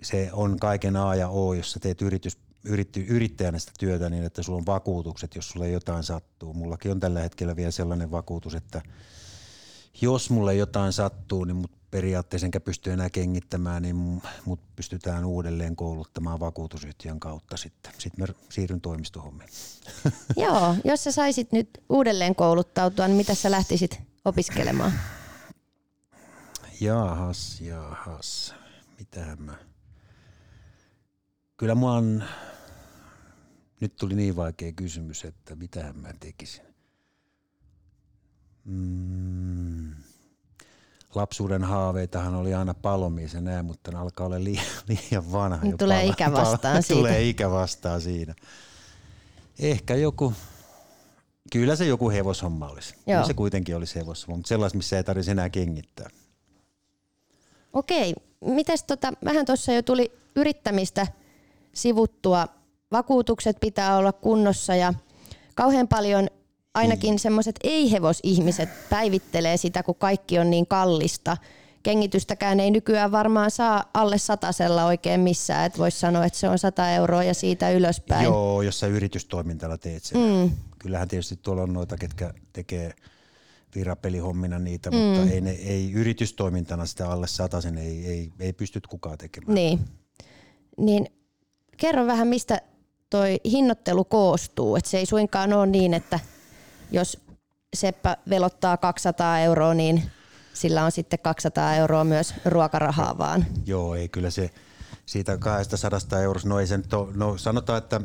se 0.02 0.30
on 0.34 0.60
kaiken 0.60 0.96
A 0.96 1.16
ja 1.16 1.30
O, 1.30 1.54
jos 1.54 1.72
sä 1.72 1.80
teet 1.80 2.02
yritys, 2.02 2.38
yritty, 2.64 3.06
yrittäjänä 3.08 3.60
sitä 3.60 3.72
työtä 3.80 4.10
niin, 4.10 4.24
että 4.24 4.44
sulla 4.44 4.58
on 4.58 4.66
vakuutukset, 4.66 5.36
jos 5.36 5.50
sulle 5.50 5.70
jotain 5.70 6.04
sattuu. 6.04 6.54
Mullakin 6.54 6.92
on 6.92 7.00
tällä 7.00 7.20
hetkellä 7.20 7.56
vielä 7.56 7.72
sellainen 7.72 8.12
vakuutus, 8.12 8.56
että 8.56 8.82
jos 10.02 10.30
mulle 10.30 10.56
jotain 10.56 10.94
sattuu, 10.94 11.44
niin 11.44 11.56
mut 11.56 11.72
periaatteessa 11.92 12.48
enkä 12.48 12.60
pysty 12.60 12.92
enää 12.92 13.10
kengittämään, 13.10 13.82
niin 13.82 14.22
mut 14.46 14.60
pystytään 14.76 15.26
uudelleen 15.26 15.76
kouluttamaan 15.76 16.40
vakuutusyhtiön 16.40 17.20
kautta 17.20 17.58
sitten. 17.58 17.92
Sitten 17.98 18.28
mä 18.28 18.34
siirryn 18.50 18.82
toimistohommiin. 18.82 19.50
Joo, 20.38 20.76
jos 20.84 21.04
sä 21.04 21.12
saisit 21.12 21.52
nyt 21.52 21.70
uudelleen 21.90 22.36
kouluttautua, 22.36 23.08
niin 23.08 23.18
mitä 23.18 23.36
sä 23.36 23.52
lähtisit 23.52 24.02
opiskelemaan? 24.26 24.94
Jaahas, 26.82 27.62
jaahas. 27.62 28.56
Mitähän 29.00 29.42
mä... 29.42 29.54
Kyllä 31.58 31.76
mua 31.76 31.94
on... 31.94 32.24
Nyt 33.84 33.96
tuli 33.96 34.16
niin 34.16 34.36
vaikea 34.36 34.72
kysymys, 34.72 35.26
että 35.26 35.56
mitähän 35.56 35.98
mä 35.98 36.14
tekisin. 36.20 36.64
Mm 38.66 39.94
lapsuuden 41.16 41.64
haaveitahan 41.64 42.36
oli 42.36 42.54
aina 42.54 42.74
palomies 42.74 43.34
ja 43.34 43.42
näin, 43.42 43.66
mutta 43.66 43.92
ne 43.92 43.98
alkaa 43.98 44.26
olla 44.26 44.44
liian, 44.44 44.66
liian 44.88 45.32
vanha. 45.32 45.64
Niin 45.64 45.78
tulee 45.78 46.02
pala, 46.02 46.14
ikä 46.14 46.32
vastaan 46.32 46.74
pala, 46.74 46.82
siitä. 46.82 47.00
Tulee 47.00 47.24
ikä 47.24 47.50
vastaan 47.50 48.02
siinä. 48.02 48.36
Ehkä 49.60 49.96
joku, 49.96 50.34
kyllä 51.52 51.76
se 51.76 51.86
joku 51.86 52.10
hevoshomma 52.10 52.70
olisi. 52.70 52.94
Joo. 52.94 53.04
Kyllä 53.06 53.28
se 53.28 53.34
kuitenkin 53.34 53.76
olisi 53.76 53.96
hevoshomma, 53.96 54.36
mutta 54.36 54.48
sellaista, 54.48 54.78
missä 54.78 54.98
ei 54.98 55.04
tarvitsisi 55.04 55.32
enää 55.32 55.50
kengittää. 55.50 56.10
Okei, 57.74 58.14
mites 58.46 58.84
tota, 58.84 59.14
vähän 59.26 59.46
tuossa 59.46 59.72
jo 59.74 59.82
tuli 59.82 60.12
yrittämistä 60.36 61.08
sivuttua. 61.74 62.48
Vakuutukset 62.94 63.58
pitää 63.60 63.98
olla 63.98 64.12
kunnossa 64.12 64.76
ja 64.76 64.94
kauhean 65.56 65.88
paljon 65.88 66.28
ainakin 66.74 67.20
semmoiset 67.20 67.56
ei-hevosihmiset 67.64 68.70
päivittelee 68.90 69.58
sitä, 69.58 69.84
kun 69.84 69.96
kaikki 69.96 70.40
on 70.40 70.50
niin 70.50 70.68
kallista. 70.68 71.38
Kengitystäkään 71.84 72.60
ei 72.60 72.72
nykyään 72.72 73.12
varmaan 73.12 73.52
saa 73.52 73.84
alle 73.94 74.18
satasella 74.18 74.86
oikein 74.86 75.20
missään, 75.20 75.66
että 75.66 75.80
voisi 75.80 76.00
sanoa, 76.00 76.26
että 76.26 76.40
se 76.40 76.50
on 76.50 76.60
100 76.60 76.92
euroa 76.92 77.24
ja 77.24 77.34
siitä 77.34 77.72
ylöspäin. 77.72 78.24
Joo, 78.24 78.62
jos 78.62 78.80
sä 78.80 78.88
yritystoimintalla 78.88 79.78
teet 79.78 80.04
sen. 80.04 80.18
Mm. 80.22 80.52
Kyllähän 80.80 81.08
tietysti 81.08 81.36
tuolla 81.36 81.64
on 81.64 81.74
noita, 81.74 81.98
ketkä 81.98 82.34
tekee 82.54 82.94
virapelihommina 83.76 84.60
niitä, 84.60 84.92
mm. 84.92 84.98
mutta 84.98 85.34
ei, 85.34 85.42
ne, 85.42 85.52
ei 85.52 85.92
yritystoimintana 85.92 86.86
sitä 86.86 87.10
alle 87.10 87.28
sen 87.62 87.78
ei, 87.78 88.06
ei, 88.06 88.32
ei 88.40 88.54
pysty 88.54 88.82
kukaan 88.90 89.18
tekemään. 89.18 89.56
Niin. 89.56 89.80
niin 90.78 91.08
kerro 91.78 92.08
vähän, 92.08 92.28
mistä 92.28 92.62
toi 93.14 93.40
hinnoittelu 93.46 94.04
koostuu. 94.04 94.76
Et 94.76 94.86
se 94.86 94.98
ei 94.98 95.06
suinkaan 95.06 95.54
ole 95.54 95.66
niin, 95.66 95.94
että– 95.94 96.20
jos 96.92 97.24
Seppä 97.74 98.18
velottaa 98.30 98.78
200 98.78 99.40
euroa, 99.40 99.74
niin 99.74 100.04
sillä 100.54 100.86
on 100.86 100.92
sitten 100.92 101.20
200 101.20 101.76
euroa 101.76 102.04
myös 102.04 102.34
ruokarahaa 102.46 103.18
vaan. 103.18 103.46
Joo, 103.66 103.96
ei 103.96 104.10
kyllä 104.10 104.30
se 104.30 104.50
siitä 105.06 105.38
200 105.38 106.22
eurosta, 106.22 106.50
no 106.50 106.60
ei 106.60 106.68
sen 106.68 106.88
to, 106.88 107.12
no 107.16 107.38
sanotaan, 107.38 107.78
että 107.78 108.02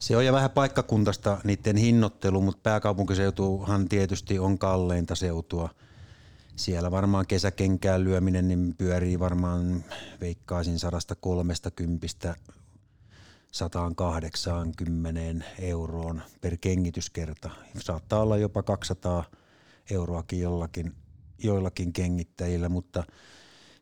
se 0.00 0.16
on 0.16 0.26
ja 0.26 0.32
vähän 0.32 0.50
paikkakuntasta 0.50 1.38
niiden 1.44 1.76
hinnoittelu, 1.76 2.40
mutta 2.40 2.60
pääkaupunkiseutuhan 2.62 3.88
tietysti 3.88 4.38
on 4.38 4.58
kalleinta 4.58 5.14
seutua. 5.14 5.68
Siellä 6.56 6.90
varmaan 6.90 7.26
kesäkenkään 7.26 8.04
lyöminen 8.04 8.48
niin 8.48 8.74
pyörii 8.78 9.18
varmaan 9.18 9.84
veikkaisin 10.20 10.78
130 10.78 12.34
180 13.52 15.44
euroon 15.58 16.22
per 16.40 16.56
kengityskerta. 16.56 17.50
Saattaa 17.78 18.22
olla 18.22 18.36
jopa 18.36 18.62
200 18.62 19.24
euroakin 19.90 20.40
jollakin, 20.40 20.92
joillakin 21.38 21.92
kengittäjillä, 21.92 22.68
mutta 22.68 23.04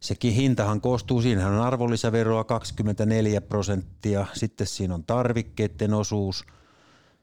sekin 0.01 0.33
hintahan 0.33 0.81
koostuu, 0.81 1.23
siinähän 1.23 1.53
on 1.53 1.61
arvonlisäveroa 1.61 2.45
24 2.45 3.41
prosenttia, 3.41 4.27
sitten 4.33 4.67
siinä 4.67 4.95
on 4.95 5.05
tarvikkeiden 5.05 5.95
osuus, 5.95 6.45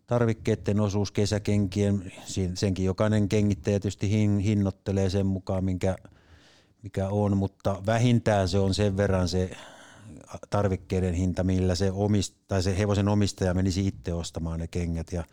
tarvikkeiden 0.08 0.80
osuus 0.80 1.12
kesäkenkien, 1.12 2.12
senkin 2.54 2.86
jokainen 2.86 3.30
kengittäjä 3.30 3.80
tietysti 3.80 4.10
hinnoittelee 4.44 5.10
sen 5.10 5.25
mukaan, 5.25 5.66
minkä, 5.66 5.96
mikä 6.84 7.08
on, 7.10 7.38
mutta 7.38 7.82
vähintään 7.86 8.50
se 8.50 8.60
on 8.60 8.74
sen 8.74 8.98
verran 8.98 9.27
se 9.27 9.51
tarvikkeiden 10.50 11.14
hinta, 11.14 11.44
millä 11.44 11.76
se, 11.76 11.92
omist, 11.92 12.36
tai 12.48 12.64
se 12.64 12.78
hevosen 12.78 13.08
omistaja 13.08 13.54
menisi 13.54 13.88
itse 13.88 14.14
ostamaan 14.14 14.60
ne 14.60 14.68
kengät. 14.68 15.12
Ja 15.12 15.24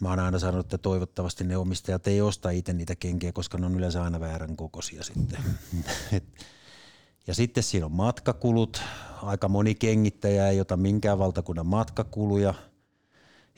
mä 0.00 0.08
oon 0.08 0.18
aina 0.18 0.38
sanonut, 0.38 0.66
että 0.66 0.78
toivottavasti 0.78 1.44
ne 1.44 1.56
omistajat 1.56 2.06
ei 2.06 2.20
osta 2.20 2.50
itse 2.50 2.72
niitä 2.72 2.96
kenkiä, 2.96 3.32
koska 3.32 3.58
ne 3.58 3.66
on 3.66 3.74
yleensä 3.74 4.02
aina 4.02 4.20
väärän 4.20 4.56
kokoisia 4.56 5.02
sitten. 5.02 5.38
ja 7.26 7.34
sitten 7.34 7.62
siinä 7.62 7.86
on 7.86 7.92
matkakulut. 7.92 8.82
Aika 9.22 9.48
moni 9.48 9.74
kengittäjä 9.74 10.48
ei 10.48 10.60
ota 10.60 10.76
minkään 10.76 11.18
valtakunnan 11.18 11.66
matkakuluja. 11.66 12.54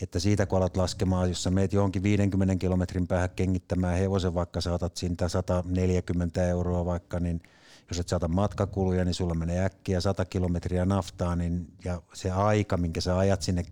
Että 0.03 0.19
siitä 0.19 0.47
kun 0.47 0.59
alat 0.59 0.77
laskemaan, 0.77 1.29
jos 1.29 1.43
sä 1.43 1.51
meet 1.51 1.73
johonkin 1.73 2.03
50 2.03 2.57
kilometrin 2.57 3.07
päähän 3.07 3.31
kengittämään 3.31 3.99
hevosen, 3.99 4.35
vaikka 4.35 4.61
saatat 4.61 4.97
siitä 4.97 5.29
140 5.29 6.47
euroa 6.47 6.85
vaikka, 6.85 7.21
niin– 7.21 7.43
jos 7.97 8.01
et 8.01 8.09
saata 8.09 8.29
matkakuluja, 8.29 9.05
niin 9.05 9.15
sulla 9.15 9.35
menee 9.35 9.65
äkkiä 9.65 10.01
100 10.01 10.25
kilometriä 10.25 10.85
naftaa, 10.85 11.37
niin, 11.37 11.67
ja 11.85 12.03
se 12.15 12.31
aika, 12.31 12.77
minkä 12.77 13.01
sä 13.01 13.19
ajat 13.19 13.43
sinne 13.43 13.65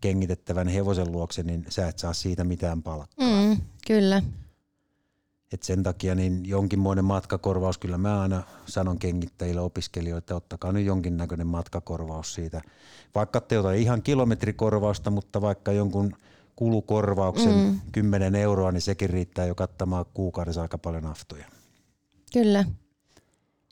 kengitettävän 0.00 0.68
hevosen 0.68 1.12
luokse, 1.12 1.42
niin 1.42 1.66
sä 1.68 1.88
et 1.88 1.98
saa 1.98 2.12
siitä 2.12 2.44
mitään 2.44 2.82
palkkaa. 2.82 3.26
Mm, 3.26 3.56
kyllä. 3.86 4.22
Et 5.52 5.62
sen 5.62 5.82
takia 5.82 6.14
niin 6.14 6.48
jonkinmoinen 6.48 7.04
matkakorvaus, 7.04 7.78
kyllä 7.78 7.98
mä 7.98 8.20
aina 8.20 8.42
sanon 8.66 8.98
kengittäjille 8.98 9.60
opiskelijoille, 9.60 10.18
että 10.18 10.36
ottakaa 10.36 10.72
nyt 10.72 10.86
jonkinnäköinen 10.86 11.46
matkakorvaus 11.46 12.34
siitä. 12.34 12.60
Vaikka 13.14 13.40
te 13.40 13.58
ota 13.58 13.72
ihan 13.72 14.02
kilometrikorvausta, 14.02 15.10
mutta 15.10 15.40
vaikka 15.40 15.72
jonkun 15.72 16.12
kulukorvauksen 16.56 17.54
mm. 17.54 17.80
10 17.92 18.34
euroa, 18.34 18.72
niin 18.72 18.80
sekin 18.80 19.10
riittää 19.10 19.46
jo 19.46 19.54
kattamaan 19.54 20.04
kuukaudessa 20.14 20.62
aika 20.62 20.78
paljon 20.78 21.02
naftoja. 21.02 21.44
Kyllä. 22.32 22.64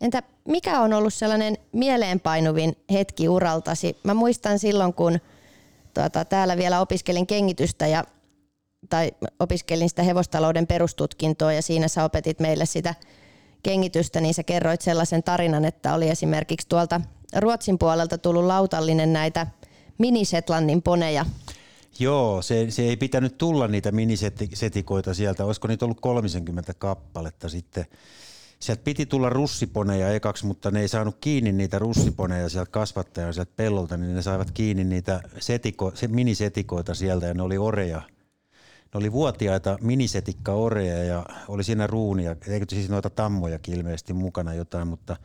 Entä 0.01 0.23
mikä 0.49 0.81
on 0.81 0.93
ollut 0.93 1.15
sellainen 1.15 1.57
mieleenpainuvin 1.73 2.77
hetki 2.93 3.29
uraltasi? 3.29 3.97
Mä 4.05 4.15
muistan 4.15 4.59
silloin, 4.59 4.95
kun 4.95 5.19
tuota, 5.95 6.25
täällä 6.25 6.57
vielä 6.57 6.81
opiskelin 6.81 7.27
kengitystä 7.27 7.87
ja 7.87 8.05
tai 8.89 9.13
opiskelin 9.41 9.89
sitä 9.89 10.03
hevostalouden 10.03 10.67
perustutkintoa 10.67 11.53
ja 11.53 11.63
siinä 11.63 11.89
sä 11.89 12.05
opetit 12.05 12.41
meille 12.41 12.67
sitä 12.67 12.95
kengitystä, 13.63 14.21
niin 14.21 14.35
sä 14.35 14.43
kerroit 14.43 14.81
sellaisen 14.81 15.23
tarinan, 15.23 15.65
että 15.65 15.95
oli 15.95 16.09
esimerkiksi 16.09 16.69
tuolta 16.69 17.01
Ruotsin 17.37 17.79
puolelta 17.79 18.19
tullut 18.19 18.45
lautallinen 18.45 19.13
näitä 19.13 19.47
minisetlannin 19.99 20.83
poneja. 20.83 21.27
Joo, 21.99 22.43
se, 22.43 22.67
se 22.71 22.83
ei 22.83 22.97
pitänyt 22.97 23.39
tulla 23.39 23.69
niitä 23.69 23.93
minisetikoita 23.93 25.15
sieltä. 25.15 25.45
Olisiko 25.45 25.69
niitä 25.69 25.85
ollut 25.85 26.01
30 26.01 26.75
kappaletta 26.75 27.49
sitten 27.49 27.87
sieltä 28.61 28.83
piti 28.85 29.07
tulla 29.07 29.29
russiponeja 29.29 30.15
ekaksi, 30.15 30.47
mutta 30.47 30.71
ne 30.71 30.81
ei 30.81 30.89
saanut 30.89 31.17
kiinni 31.21 31.53
niitä 31.53 31.79
russiponeja 31.79 32.49
sieltä 32.49 32.71
kasvattajan 32.71 33.35
sieltä 33.35 33.53
pellolta, 33.57 33.97
niin 33.97 34.15
ne 34.15 34.23
saivat 34.23 34.51
kiinni 34.51 34.85
niitä 34.85 35.21
setiko, 35.39 35.93
se, 35.95 36.09
minisetikoita 36.09 36.95
sieltä 36.95 37.27
ja 37.27 37.35
ne 37.35 37.43
oli 37.43 37.59
oreja. 37.59 38.03
Ne 38.95 38.99
oli 38.99 39.13
vuotiaita 39.13 39.79
minisetikka-oreja 39.81 41.05
ja 41.05 41.27
oli 41.49 41.65
siinä 41.65 41.87
ruunia, 41.87 42.37
eikö 42.47 42.67
siis 42.69 42.89
noita 42.89 43.11
tammojakin 43.11 43.75
ilmeisesti 43.75 44.13
mukana 44.13 44.55
jotain, 44.55 44.89
mutta 44.89 45.17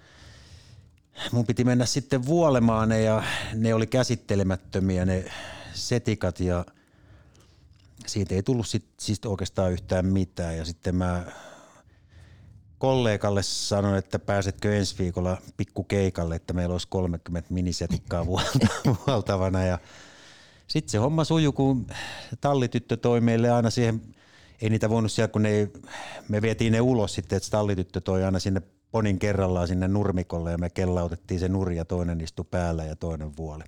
mun 1.32 1.46
piti 1.46 1.64
mennä 1.64 1.86
sitten 1.86 2.26
vuolemaan 2.26 2.90
ne 2.90 3.02
ja 3.02 3.24
ne 3.54 3.74
oli 3.74 3.88
käsittelemättömiä 3.88 5.06
ne 5.06 5.26
setikat 5.74 6.40
ja 6.40 6.66
siitä 8.08 8.36
ei 8.36 8.44
tullut 8.44 8.68
sit, 8.68 8.86
siis 9.00 9.20
oikeastaan 9.26 9.72
yhtään 9.72 10.06
mitään. 10.06 10.58
Ja 10.58 10.66
sitten 10.66 10.96
mä 10.96 11.26
kollegalle 12.84 13.44
sanoin, 13.44 13.96
että 13.96 14.20
pääsetkö 14.20 14.78
ensi 14.78 14.96
viikolla 15.00 15.38
pikkukeikalle, 15.58 16.36
että 16.36 16.54
meillä 16.54 16.74
olisi 16.74 16.88
30 16.88 17.54
minisetikkaa 17.54 18.26
vuoltavana. 19.08 19.64
Ja 19.64 19.80
sitten 20.68 20.92
se 20.92 20.98
homma 20.98 21.24
sujuu, 21.24 21.54
kun 21.54 21.88
tallityttö 22.42 22.98
toi 22.98 23.22
meille 23.22 23.52
aina 23.52 23.70
siihen, 23.70 24.02
ei 24.62 24.70
niitä 24.70 24.90
voinut 24.90 25.12
siellä, 25.12 25.32
kun 25.32 25.42
ne, 25.42 25.70
me 26.30 26.42
vietiin 26.42 26.74
ne 26.74 26.82
ulos 26.82 27.14
sitten, 27.14 27.38
että 27.38 27.50
tallityttö 27.50 28.02
toi 28.02 28.24
aina 28.24 28.40
sinne 28.40 28.62
ponin 28.92 29.20
kerrallaan 29.20 29.68
sinne 29.68 29.88
nurmikolle 29.88 30.52
ja 30.52 30.58
me 30.58 30.70
kellautettiin 30.70 31.40
se 31.40 31.48
nuri 31.48 31.78
ja 31.78 31.86
toinen 31.86 32.22
istui 32.22 32.46
päällä 32.52 32.84
ja 32.84 32.96
toinen 32.96 33.38
vuoli. 33.38 33.64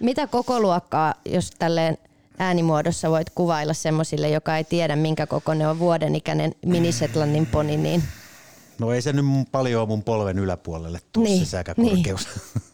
Mitä 0.00 0.26
koko 0.26 0.60
luokkaa, 0.60 1.14
jos 1.24 1.50
tälleen 1.50 1.98
äänimuodossa 2.38 3.10
voit 3.10 3.30
kuvailla 3.30 3.74
semmoisille, 3.74 4.28
joka 4.28 4.56
ei 4.56 4.64
tiedä 4.64 4.96
minkä 4.96 5.26
kokoinen 5.26 5.68
on 5.68 5.78
vuoden 5.78 6.14
ikäinen 6.14 6.54
minisetlannin 6.66 7.46
poni, 7.46 7.76
niin 7.76 8.02
No 8.82 8.92
ei 8.92 9.02
se 9.02 9.12
nyt 9.12 9.24
paljon 9.52 9.88
mun 9.88 10.02
polven 10.02 10.38
yläpuolelle 10.38 10.98
tuu 11.12 11.24
niin, 11.24 11.46
se 11.46 11.50
säkäkorkeus. 11.50 12.26
Niin. 12.26 12.62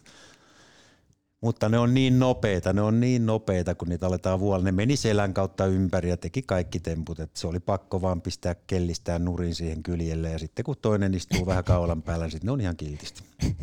Mutta 1.41 1.69
ne 1.69 1.79
on 1.79 1.93
niin 1.93 2.19
nopeita, 2.19 2.73
ne 2.73 2.81
on 2.81 2.99
niin 2.99 3.25
nopeita, 3.25 3.75
kun 3.75 3.89
niitä 3.89 4.07
aletaan 4.07 4.39
vuolla. 4.39 4.63
Ne 4.63 4.71
meni 4.71 4.95
selän 4.95 5.33
kautta 5.33 5.65
ympäri 5.65 6.09
ja 6.09 6.17
teki 6.17 6.41
kaikki 6.41 6.79
temput. 6.79 7.19
Et 7.19 7.35
se 7.35 7.47
oli 7.47 7.59
pakko 7.59 8.01
vaan 8.01 8.21
pistää 8.21 8.55
kellistään 8.55 9.25
nurin 9.25 9.55
siihen 9.55 9.83
kyljelle 9.83 10.31
ja 10.31 10.39
sitten 10.39 10.65
kun 10.65 10.75
toinen 10.81 11.13
istuu 11.13 11.45
vähän 11.45 11.63
kaulan 11.63 12.01
päällä, 12.01 12.25
niin 12.25 12.31
sitten 12.31 12.45
ne 12.45 12.51
on 12.51 12.61
ihan 12.61 12.77
kiltisti. 12.77 13.23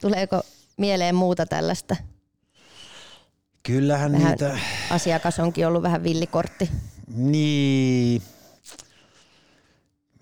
Tuleeko 0.00 0.42
mieleen 0.76 1.14
muuta 1.14 1.46
tällaista? 1.46 1.96
Kyllähän 3.62 4.12
vähän 4.12 4.30
niitä... 4.30 4.58
Asiakas 4.90 5.38
onkin 5.38 5.66
ollut 5.66 5.82
vähän 5.82 6.04
villikortti. 6.04 6.70
Niin, 7.16 8.22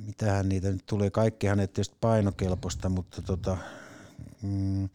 mitähän 0.06 0.48
niitä 0.48 0.70
nyt 0.70 0.86
tulee, 0.86 1.10
kaikkihan 1.10 1.60
ei 1.60 1.68
tietysti 1.68 1.96
painokelpoista, 2.00 2.88
mutta 2.88 3.22
tota, 3.22 3.56
mm, 4.42 4.88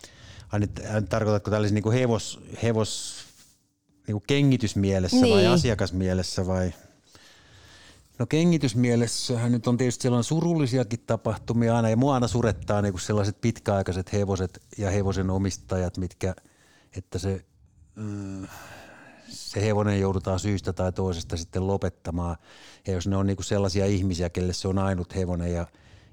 tarkoitatko 1.09 1.51
tällaisia 1.51 1.81
niin 1.81 1.93
hevos, 1.93 2.39
hevos 2.63 3.23
niin 4.07 4.23
kengitysmielessä 4.27 5.21
niin. 5.21 5.35
vai 5.35 5.47
asiakasmielessä 5.47 6.47
vai? 6.47 6.73
No 8.19 8.25
kengitysmielessähän 8.25 9.51
nyt 9.51 9.67
on 9.67 9.77
tietysti 9.77 10.03
sellainen 10.03 10.23
surullisiakin 10.23 10.99
tapahtumia 11.07 11.75
aina 11.75 11.89
ja 11.89 11.97
mua 11.97 12.13
aina 12.13 12.27
surettaa 12.27 12.81
niin 12.81 12.99
sellaiset 12.99 13.41
pitkäaikaiset 13.41 14.13
hevoset 14.13 14.61
ja 14.77 14.91
hevosen 14.91 15.29
omistajat, 15.29 15.97
mitkä, 15.97 16.35
että 16.97 17.19
se, 17.19 17.45
mm, 17.95 18.47
se 19.49 19.65
hevonen 19.65 19.99
joudutaan 19.99 20.39
syystä 20.39 20.73
tai 20.73 20.91
toisesta 20.91 21.37
sitten 21.37 21.67
lopettamaan. 21.67 22.37
Ja 22.87 22.93
jos 22.93 23.07
ne 23.07 23.17
on 23.17 23.27
niinku 23.27 23.43
sellaisia 23.43 23.85
ihmisiä, 23.85 24.29
kelle 24.29 24.53
se 24.53 24.67
on 24.67 24.77
ainut 24.77 25.15
hevonen 25.15 25.53
ja 25.53 25.67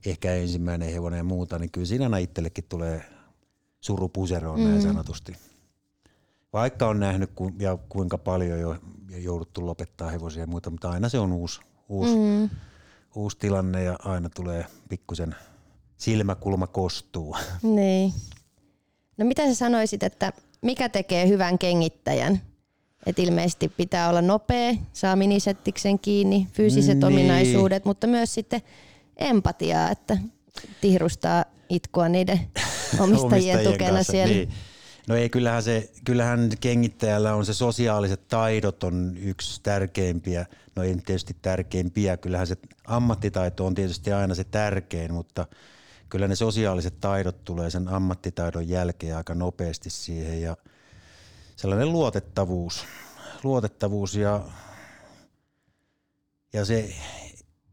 ehkä 0.06 0.34
ensimmäinen 0.34 0.92
hevonen 0.92 1.16
ja 1.16 1.24
muuta, 1.24 1.58
niin 1.58 1.70
kyllä 1.70 1.86
siinä 1.86 2.04
aina 2.04 2.18
itsellekin 2.18 2.64
tulee 2.68 3.04
surupuseroon 3.80 4.60
mm. 4.60 4.66
näin 4.66 4.82
sanotusti. 4.82 5.32
Vaikka 6.52 6.88
on 6.88 7.00
nähnyt 7.00 7.30
ku, 7.34 7.52
ja 7.58 7.78
kuinka 7.88 8.18
paljon 8.18 8.60
jo 8.60 8.76
jouduttu 9.16 9.66
lopettaa 9.66 10.10
hevosia 10.10 10.42
ja 10.42 10.46
muuta, 10.46 10.70
mutta 10.70 10.90
aina 10.90 11.08
se 11.08 11.18
on 11.18 11.32
uusi, 11.32 11.60
uusi, 11.88 12.14
mm. 12.16 12.50
uusi 13.14 13.38
tilanne 13.38 13.82
ja 13.82 13.96
aina 14.04 14.28
tulee 14.28 14.66
pikkusen 14.88 15.34
silmäkulma 15.96 16.66
kostuu. 16.66 17.36
Niin. 17.62 18.12
No 19.16 19.24
mitä 19.24 19.46
sä 19.46 19.54
sanoisit, 19.54 20.02
että 20.02 20.32
mikä 20.62 20.88
tekee 20.88 21.28
hyvän 21.28 21.58
kengittäjän? 21.58 22.40
Et 23.06 23.18
ilmeisesti 23.18 23.68
pitää 23.68 24.08
olla 24.08 24.22
nopea, 24.22 24.74
saa 24.92 25.16
minisettiksen 25.16 25.98
kiinni, 25.98 26.46
fyysiset 26.52 26.94
niin. 26.94 27.04
ominaisuudet, 27.04 27.84
mutta 27.84 28.06
myös 28.06 28.34
sitten 28.34 28.62
empatiaa, 29.16 29.90
että 29.90 30.16
tihrustaa 30.80 31.44
itkua 31.68 32.08
niiden 32.08 32.40
omistajien 33.00 33.64
tukena 33.64 33.92
kanssa, 33.92 34.10
siellä. 34.10 34.34
Niin. 34.34 34.48
No 35.08 35.16
ei, 35.16 35.28
kyllähän, 35.28 35.62
se, 35.62 35.90
kyllähän 36.04 36.50
kengittäjällä 36.60 37.34
on 37.34 37.46
se 37.46 37.54
sosiaaliset 37.54 38.28
taidot 38.28 38.84
on 38.84 39.16
yksi 39.20 39.60
tärkeimpiä, 39.62 40.46
no 40.76 40.82
ei 40.82 40.96
tietysti 41.06 41.36
tärkeimpiä, 41.42 42.16
kyllähän 42.16 42.46
se 42.46 42.56
ammattitaito 42.86 43.66
on 43.66 43.74
tietysti 43.74 44.12
aina 44.12 44.34
se 44.34 44.44
tärkein, 44.44 45.14
mutta 45.14 45.46
kyllä 46.08 46.28
ne 46.28 46.36
sosiaaliset 46.36 47.00
taidot 47.00 47.44
tulee 47.44 47.70
sen 47.70 47.88
ammattitaidon 47.88 48.68
jälkeen 48.68 49.16
aika 49.16 49.34
nopeasti 49.34 49.90
siihen 49.90 50.42
ja– 50.42 50.56
sellainen 51.56 51.92
luotettavuus, 51.92 52.84
luotettavuus 53.42 54.14
ja, 54.14 54.40
ja, 56.52 56.64
se, 56.64 56.94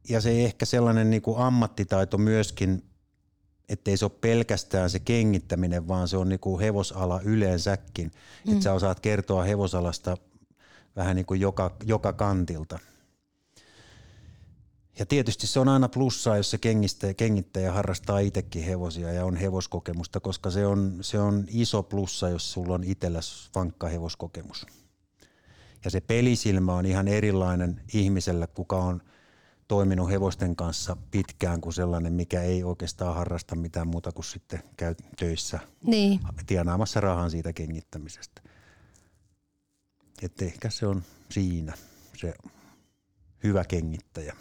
ja 0.09 0.21
se 0.21 0.45
ehkä 0.45 0.65
sellainen 0.65 1.09
niin 1.09 1.21
kuin 1.21 1.37
ammattitaito 1.37 2.17
myöskin, 2.17 2.83
ettei 3.69 3.97
se 3.97 4.05
ole 4.05 4.11
pelkästään 4.21 4.89
se 4.89 4.99
kengittäminen, 4.99 5.87
vaan 5.87 6.07
se 6.07 6.17
on 6.17 6.29
niin 6.29 6.39
kuin 6.39 6.61
hevosala 6.61 7.21
yleensäkin. 7.23 8.11
Mm. 8.47 8.51
Että 8.51 8.63
sä 8.63 8.73
osaat 8.73 8.99
kertoa 8.99 9.43
hevosalasta 9.43 10.17
vähän 10.95 11.15
niin 11.15 11.25
kuin 11.25 11.41
joka, 11.41 11.75
joka 11.83 12.13
kantilta– 12.13 12.79
ja 14.99 15.05
tietysti 15.05 15.47
se 15.47 15.59
on 15.59 15.69
aina 15.69 15.89
plussaa, 15.89 16.37
jos 16.37 16.51
se 16.51 16.57
kengittäjä, 16.57 17.13
kengittäjä 17.13 17.71
harrastaa 17.71 18.19
itsekin 18.19 18.63
hevosia 18.63 19.13
ja 19.13 19.25
on 19.25 19.35
hevoskokemusta, 19.35 20.19
koska 20.19 20.51
se 20.51 20.65
on, 20.65 20.97
se 21.01 21.19
on 21.19 21.45
iso 21.47 21.83
plussa, 21.83 22.29
jos 22.29 22.51
sulla 22.51 22.73
on 22.73 22.83
itsellä 22.83 23.19
vankka 23.55 23.87
hevoskokemus. 23.87 24.65
Ja 25.85 25.91
se 25.91 26.01
pelisilmä 26.01 26.73
on 26.73 26.85
ihan 26.85 27.07
erilainen 27.07 27.81
ihmisellä, 27.93 28.47
kuka 28.47 28.77
on 28.77 29.01
toiminut 29.67 30.09
hevosten 30.09 30.55
kanssa 30.55 30.97
pitkään 31.11 31.61
kuin 31.61 31.73
sellainen, 31.73 32.13
mikä 32.13 32.41
ei 32.41 32.63
oikeastaan 32.63 33.15
harrasta 33.15 33.55
mitään 33.55 33.87
muuta 33.87 34.11
kuin 34.11 34.25
sitten 34.25 34.63
käy 34.77 34.95
töissä 35.17 35.59
niin. 35.85 36.19
tienaamassa 36.45 37.01
rahan 37.01 37.31
siitä 37.31 37.53
kengittämisestä. 37.53 38.41
Että 40.21 40.45
ehkä 40.45 40.69
se 40.69 40.87
on 40.87 41.03
siinä 41.29 41.73
se 42.17 42.33
hyvä 43.43 43.65
kengittäjä. 43.65 44.35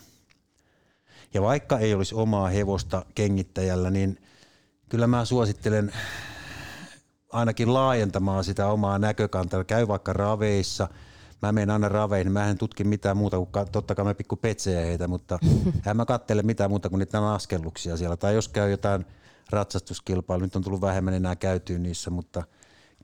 Ja 1.35 1.43
vaikka 1.43 1.79
ei 1.79 1.95
olisi 1.95 2.15
omaa 2.15 2.49
hevosta 2.49 3.05
kengittäjällä, 3.15 3.91
niin 3.91 4.19
kyllä 4.89 5.07
mä 5.07 5.25
suosittelen 5.25 5.93
ainakin 7.33 7.75
laajentamaan 7.75 8.45
sitä 8.45 8.67
omaa 8.67 8.99
näkökantaa. 8.99 9.65
Käy 9.65 9.89
vaikka 9.89 10.13
raveissa. 10.13 10.89
Mä 11.43 11.53
menen 11.53 11.71
aina 11.71 11.89
raveihin, 11.89 12.25
niin 12.25 12.33
mä 12.33 12.51
en 12.51 12.59
tutki 12.59 12.85
mitään 12.85 13.17
muuta 13.17 13.37
kuin, 13.37 13.67
totta 13.73 13.95
kai 13.95 14.05
mä 14.05 14.15
pikku 14.15 14.37
petsejä 14.37 14.81
heitä, 14.81 15.09
mutta 15.09 15.39
en 15.87 15.97
mä 15.97 16.05
kattele 16.05 16.43
mitään 16.43 16.71
muuta 16.71 16.89
kuin 16.89 16.99
niitä 16.99 17.33
askelluksia 17.33 17.97
siellä. 17.97 18.17
Tai 18.17 18.35
jos 18.35 18.49
käy 18.49 18.71
jotain 18.71 19.07
ratsastuskilpailuja, 19.51 20.47
nyt 20.47 20.57
on 20.57 20.63
tullut 20.63 20.81
vähemmän 20.81 21.15
enää 21.15 21.37
käytyä 21.37 21.79
niissä, 21.79 22.11
mutta 22.11 22.43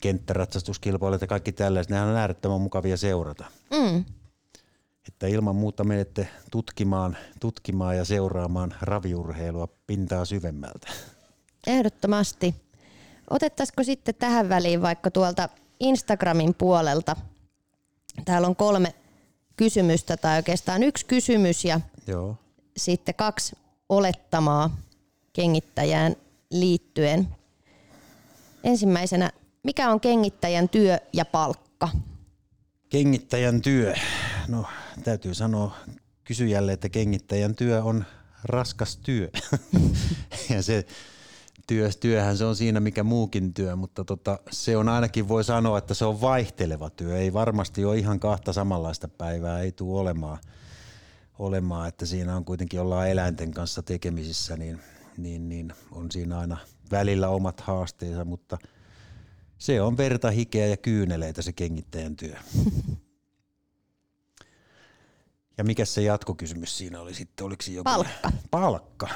kenttäratsastuskilpailut 0.00 1.20
ja 1.20 1.26
kaikki 1.26 1.52
tällaiset, 1.52 1.90
nehän 1.90 2.08
on 2.08 2.16
äärettömän 2.16 2.60
mukavia 2.60 2.96
seurata. 2.96 3.44
Mm 3.70 4.04
että 5.08 5.26
ilman 5.26 5.56
muuta 5.56 5.84
menette 5.84 6.28
tutkimaan, 6.50 7.16
tutkimaan 7.40 7.96
ja 7.96 8.04
seuraamaan 8.04 8.74
raviurheilua 8.82 9.68
pintaa 9.86 10.24
syvemmältä. 10.24 10.88
Ehdottomasti. 11.66 12.54
Otettaisiko 13.30 13.82
sitten 13.82 14.14
tähän 14.14 14.48
väliin 14.48 14.82
vaikka 14.82 15.10
tuolta 15.10 15.48
Instagramin 15.80 16.54
puolelta? 16.54 17.16
Täällä 18.24 18.48
on 18.48 18.56
kolme 18.56 18.94
kysymystä 19.56 20.16
tai 20.16 20.36
oikeastaan 20.36 20.82
yksi 20.82 21.06
kysymys 21.06 21.64
ja 21.64 21.80
Joo. 22.06 22.36
sitten 22.76 23.14
kaksi 23.14 23.56
olettamaa 23.88 24.76
kengittäjään 25.32 26.16
liittyen. 26.50 27.28
Ensimmäisenä, 28.64 29.30
mikä 29.62 29.90
on 29.90 30.00
kengittäjän 30.00 30.68
työ 30.68 30.98
ja 31.12 31.24
palkka? 31.24 31.88
Kengittäjän 32.88 33.62
työ. 33.62 33.94
No 34.48 34.64
täytyy 35.04 35.34
sanoa 35.34 35.76
kysyjälle, 36.24 36.72
että 36.72 36.88
kengittäjän 36.88 37.54
työ 37.54 37.84
on 37.84 38.04
raskas 38.44 38.96
työ. 38.96 39.28
ja 40.54 40.62
se 40.62 40.86
työ, 41.66 41.90
työhän 42.00 42.36
se 42.36 42.44
on 42.44 42.56
siinä 42.56 42.80
mikä 42.80 43.02
muukin 43.02 43.54
työ, 43.54 43.76
mutta 43.76 44.04
tota, 44.04 44.38
se 44.50 44.76
on 44.76 44.88
ainakin 44.88 45.28
voi 45.28 45.44
sanoa, 45.44 45.78
että 45.78 45.94
se 45.94 46.04
on 46.04 46.20
vaihteleva 46.20 46.90
työ. 46.90 47.18
Ei 47.18 47.32
varmasti 47.32 47.84
ole 47.84 47.98
ihan 47.98 48.20
kahta 48.20 48.52
samanlaista 48.52 49.08
päivää, 49.08 49.60
ei 49.60 49.72
tule 49.72 50.00
olemaan, 50.00 50.38
olemaan 51.38 51.88
että 51.88 52.06
siinä 52.06 52.36
on 52.36 52.44
kuitenkin 52.44 52.80
ollaan 52.80 53.08
eläinten 53.08 53.52
kanssa 53.52 53.82
tekemisissä, 53.82 54.56
niin, 54.56 54.80
niin, 55.16 55.48
niin 55.48 55.72
on 55.90 56.10
siinä 56.10 56.38
aina 56.38 56.56
välillä 56.90 57.28
omat 57.28 57.60
haasteensa, 57.60 58.24
mutta 58.24 58.58
se 59.58 59.82
on 59.82 59.96
verta, 59.96 60.30
hikeä 60.30 60.66
ja 60.66 60.76
kyyneleitä 60.76 61.42
se 61.42 61.52
kengittäjän 61.52 62.16
työ. 62.16 62.34
Ja 65.58 65.64
mikä 65.64 65.84
se 65.84 66.02
jatkokysymys 66.02 66.78
siinä 66.78 67.00
oli 67.00 67.14
sitten? 67.14 67.46
Oliko 67.46 67.64
joku? 67.70 67.84
Palkka. 67.84 68.32
Palkka. 68.50 69.08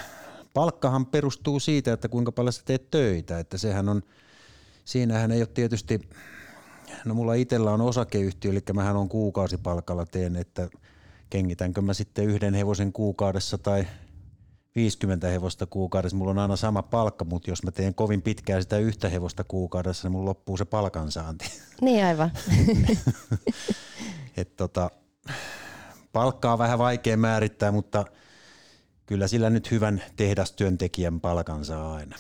Palkkahan 0.55 1.07
perustuu 1.07 1.61
siitä, 1.61 1.93
että 1.93 2.09
kuinka 2.09 2.33
paljon 2.33 2.53
sä 2.53 2.63
teet 2.65 2.91
töitä. 2.91 3.39
Että 3.39 3.59
sehän 3.59 3.89
on, 3.89 4.03
siinähän 4.85 5.33
ei 5.33 5.41
ole 5.41 5.49
tietysti 5.55 6.01
No 7.05 7.15
mulla 7.15 7.35
itsellä 7.35 7.73
on 7.73 7.81
osakeyhtiö, 7.81 8.51
eli 8.51 8.61
mähän 8.73 8.97
on 8.97 9.09
kuukausipalkalla 9.09 10.07
teen, 10.07 10.37
että 10.37 10.69
kengitänkö 11.31 11.83
mä 11.83 11.95
sitten 11.95 12.25
yhden 12.25 12.55
hevosen 12.55 12.93
kuukaudessa 12.93 13.59
tai 13.59 13.87
50 14.75 15.29
hevosta 15.29 15.67
kuukaudessa. 15.67 16.17
Mulla 16.17 16.31
on 16.31 16.39
aina 16.39 16.57
sama 16.57 16.83
palkka, 16.83 17.25
mutta 17.25 17.51
jos 17.51 17.63
mä 17.63 17.71
teen 17.71 17.95
kovin 17.95 18.23
pitkään 18.23 18.63
sitä 18.63 18.79
yhtä 18.79 19.09
hevosta 19.09 19.45
kuukaudessa, 19.45 20.09
niin 20.09 20.13
mulla 20.13 20.29
loppuu 20.29 20.57
se 20.57 20.65
palkansaanti. 20.65 21.45
Niin 21.81 22.05
aivan. 22.05 22.31
Et 24.37 24.57
tota, 24.57 24.91
palkkaa 26.13 26.53
on 26.53 26.59
vähän 26.59 26.79
vaikea 26.79 27.17
määrittää, 27.17 27.73
mutta 27.73 28.05
kyllä 29.07 29.29
sillä 29.29 29.51
nyt 29.51 29.71
hyvän 29.71 30.03
tehdastyöntekijän 30.17 31.21
palkan 31.21 31.65
saa 31.65 31.95
aina. 31.95 32.17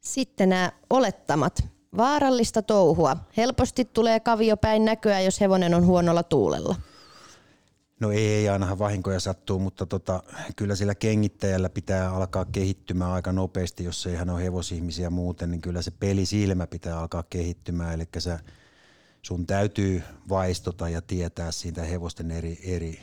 Sitten 0.00 0.48
nämä 0.48 0.72
olettamat. 0.90 1.68
Vaarallista 1.96 2.62
touhua. 2.62 3.16
Helposti 3.36 3.84
tulee 3.84 4.20
kaviopäin 4.20 4.84
näköä, 4.84 5.20
jos 5.20 5.40
hevonen 5.40 5.74
on 5.74 5.86
huonolla 5.86 6.22
tuulella. 6.22 6.76
No 8.00 8.10
ei, 8.10 8.48
ainahan 8.48 8.78
vahinkoja 8.78 9.20
sattuu, 9.20 9.58
mutta 9.58 9.86
tota, 9.86 10.22
kyllä 10.56 10.74
sillä 10.74 10.94
kengittäjällä 10.94 11.68
pitää 11.68 12.14
alkaa 12.14 12.44
kehittymään 12.44 13.10
aika 13.10 13.32
nopeasti, 13.32 13.84
jos 13.84 14.06
ei 14.06 14.16
hän 14.16 14.30
ole 14.30 14.44
hevosihmisiä 14.44 15.10
muuten, 15.10 15.50
niin 15.50 15.60
kyllä 15.60 15.82
se 15.82 15.90
pelisilmä 15.90 16.66
pitää 16.66 16.98
alkaa 16.98 17.24
kehittymään, 17.30 17.94
eli 17.94 18.08
sä, 18.18 18.38
sun 19.28 19.46
täytyy 19.46 20.02
vaistota 20.28 20.88
ja 20.88 21.02
tietää 21.02 21.52
siitä 21.52 21.82
hevosten 21.82 22.30
eri, 22.30 22.58
eri 22.62 23.00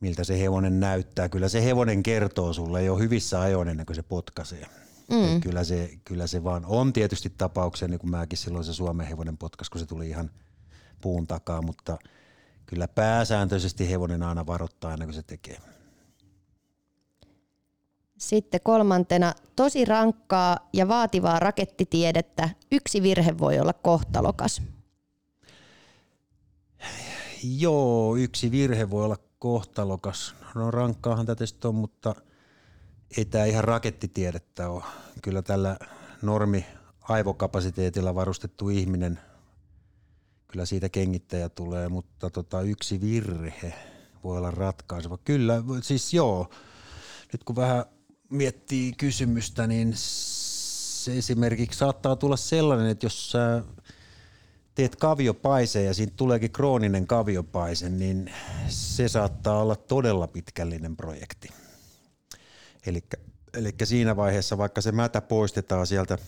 miltä 0.00 0.24
se 0.24 0.40
hevonen 0.40 0.80
näyttää. 0.80 1.28
Kyllä 1.28 1.48
se 1.48 1.64
hevonen 1.64 2.02
kertoo 2.02 2.52
sulle 2.52 2.84
jo 2.84 2.96
hyvissä 2.96 3.40
ajoin 3.40 3.68
ennen 3.68 3.86
kuin 3.86 3.96
se 3.96 4.02
potkaisee. 4.02 4.66
Mm. 5.10 5.40
Kyllä, 5.40 5.64
se, 5.64 5.98
kyllä 6.04 6.26
se 6.26 6.44
vaan 6.44 6.64
on 6.66 6.92
tietysti 6.92 7.32
tapauksia, 7.38 7.88
niin 7.88 7.98
kuin 7.98 8.10
mäkin 8.10 8.38
silloin 8.38 8.64
se 8.64 8.72
Suomen 8.72 9.06
hevonen 9.06 9.38
potkas, 9.38 9.70
kun 9.70 9.80
se 9.80 9.86
tuli 9.86 10.08
ihan 10.08 10.30
puun 11.02 11.26
takaa, 11.26 11.62
mutta 11.62 11.98
kyllä 12.66 12.88
pääsääntöisesti 12.88 13.90
hevonen 13.90 14.22
aina 14.22 14.46
varoittaa 14.46 14.92
ennen 14.92 15.08
kuin 15.08 15.14
se 15.14 15.22
tekee. 15.22 15.58
Sitten 18.22 18.60
kolmantena, 18.64 19.34
tosi 19.56 19.84
rankkaa 19.84 20.68
ja 20.72 20.88
vaativaa 20.88 21.38
rakettitiedettä. 21.38 22.48
Yksi 22.72 23.02
virhe 23.02 23.38
voi 23.38 23.58
olla 23.58 23.72
kohtalokas. 23.72 24.62
Joo, 27.42 28.16
yksi 28.16 28.50
virhe 28.50 28.90
voi 28.90 29.04
olla 29.04 29.16
kohtalokas. 29.38 30.34
No 30.54 30.70
rankkaahan 30.70 31.26
tätä 31.26 31.44
on, 31.64 31.74
mutta 31.74 32.14
ei 33.16 33.24
tämä 33.24 33.44
ihan 33.44 33.64
rakettitiedettä 33.64 34.68
ole. 34.68 34.84
Kyllä 35.22 35.42
tällä 35.42 35.76
normi 36.22 36.66
aivokapasiteetilla 37.00 38.14
varustettu 38.14 38.68
ihminen, 38.68 39.20
kyllä 40.48 40.66
siitä 40.66 40.88
kengittäjä 40.88 41.48
tulee, 41.48 41.88
mutta 41.88 42.30
tota, 42.30 42.60
yksi 42.60 43.00
virhe 43.00 43.74
voi 44.24 44.38
olla 44.38 44.50
ratkaiseva. 44.50 45.18
Kyllä, 45.18 45.62
siis 45.80 46.14
joo. 46.14 46.50
Nyt 47.32 47.44
kun 47.44 47.56
vähän 47.56 47.84
miettii 48.32 48.92
kysymystä, 48.92 49.66
niin 49.66 49.92
se 49.96 51.18
esimerkiksi 51.18 51.78
saattaa 51.78 52.16
tulla 52.16 52.36
sellainen, 52.36 52.86
että 52.86 53.06
jos 53.06 53.30
sä 53.30 53.62
teet 54.74 54.96
kaviopaiseen 54.96 55.86
ja 55.86 55.94
siitä 55.94 56.12
tuleekin 56.16 56.50
krooninen 56.50 57.06
kaviopaise, 57.06 57.88
niin 57.88 58.32
se 58.68 59.08
saattaa 59.08 59.62
olla 59.62 59.76
todella 59.76 60.26
pitkällinen 60.26 60.96
projekti. 60.96 61.48
Eli 63.54 63.74
siinä 63.84 64.16
vaiheessa, 64.16 64.58
vaikka 64.58 64.80
se 64.80 64.92
mätä 64.92 65.20
poistetaan 65.20 65.86
sieltä, 65.86 66.18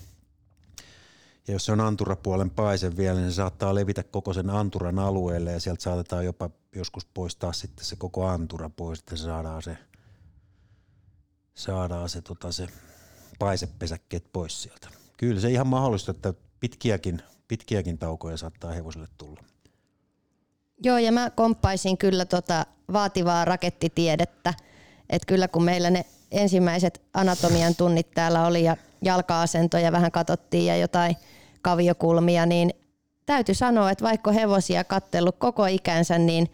ja 1.49 1.53
jos 1.53 1.65
se 1.65 1.73
on 1.73 1.81
anturapuolen 1.81 2.51
paise 2.51 2.97
vielä, 2.97 3.21
niin 3.21 3.31
se 3.31 3.35
saattaa 3.35 3.75
levitä 3.75 4.03
koko 4.03 4.33
sen 4.33 4.51
anturan 4.51 4.99
alueelle 4.99 5.53
ja 5.53 5.61
sieltä 5.61 5.83
saatetaan 5.83 6.25
jopa 6.25 6.51
joskus 6.75 7.05
poistaa 7.05 7.53
sitten 7.53 7.85
se 7.85 7.97
koko 7.97 8.27
antura 8.27 8.71
pois, 8.71 8.99
että 8.99 9.17
saadaan 9.17 9.63
se, 9.63 9.77
saadaan 11.55 12.09
se, 12.09 12.23
tota 12.23 12.53
se 12.53 12.69
paisepesäkkeet 13.39 14.33
pois 14.33 14.63
sieltä. 14.63 14.89
Kyllä 15.17 15.41
se 15.41 15.51
ihan 15.51 15.67
mahdollista, 15.67 16.11
että 16.11 16.35
pitkiäkin 16.61 17.23
pitkiäkin 17.49 17.99
taukoja 17.99 18.37
saattaa 18.37 18.73
hevoselle 18.73 19.09
tulla. 19.19 19.41
Joo, 20.83 20.99
ja 20.99 21.13
mä 21.13 21.31
komppaisin 21.31 21.99
kyllä 21.99 22.25
tota 22.25 22.67
vaativaa 22.93 23.45
rakettitiedettä. 23.45 24.55
Että 25.11 25.27
kyllä 25.27 25.49
kun 25.49 25.65
meillä 25.65 25.91
ne 25.91 26.05
ensimmäiset 26.31 27.03
anatomian 27.15 27.75
tunnit 27.75 28.11
täällä 28.11 28.47
oli 28.47 28.65
ja 28.65 28.77
jalka-asentoja 29.03 29.93
vähän 29.93 30.13
katsottiin 30.13 30.67
ja 30.67 30.77
jotain 30.77 31.17
kaviokulmia, 31.63 32.47
niin 32.47 32.71
täytyy 33.27 33.55
sanoa, 33.55 33.91
että 33.91 34.05
vaikka 34.05 34.33
hevosia 34.33 34.85
kattellut 34.85 35.37
koko 35.39 35.67
ikänsä, 35.67 36.19
niin 36.19 36.51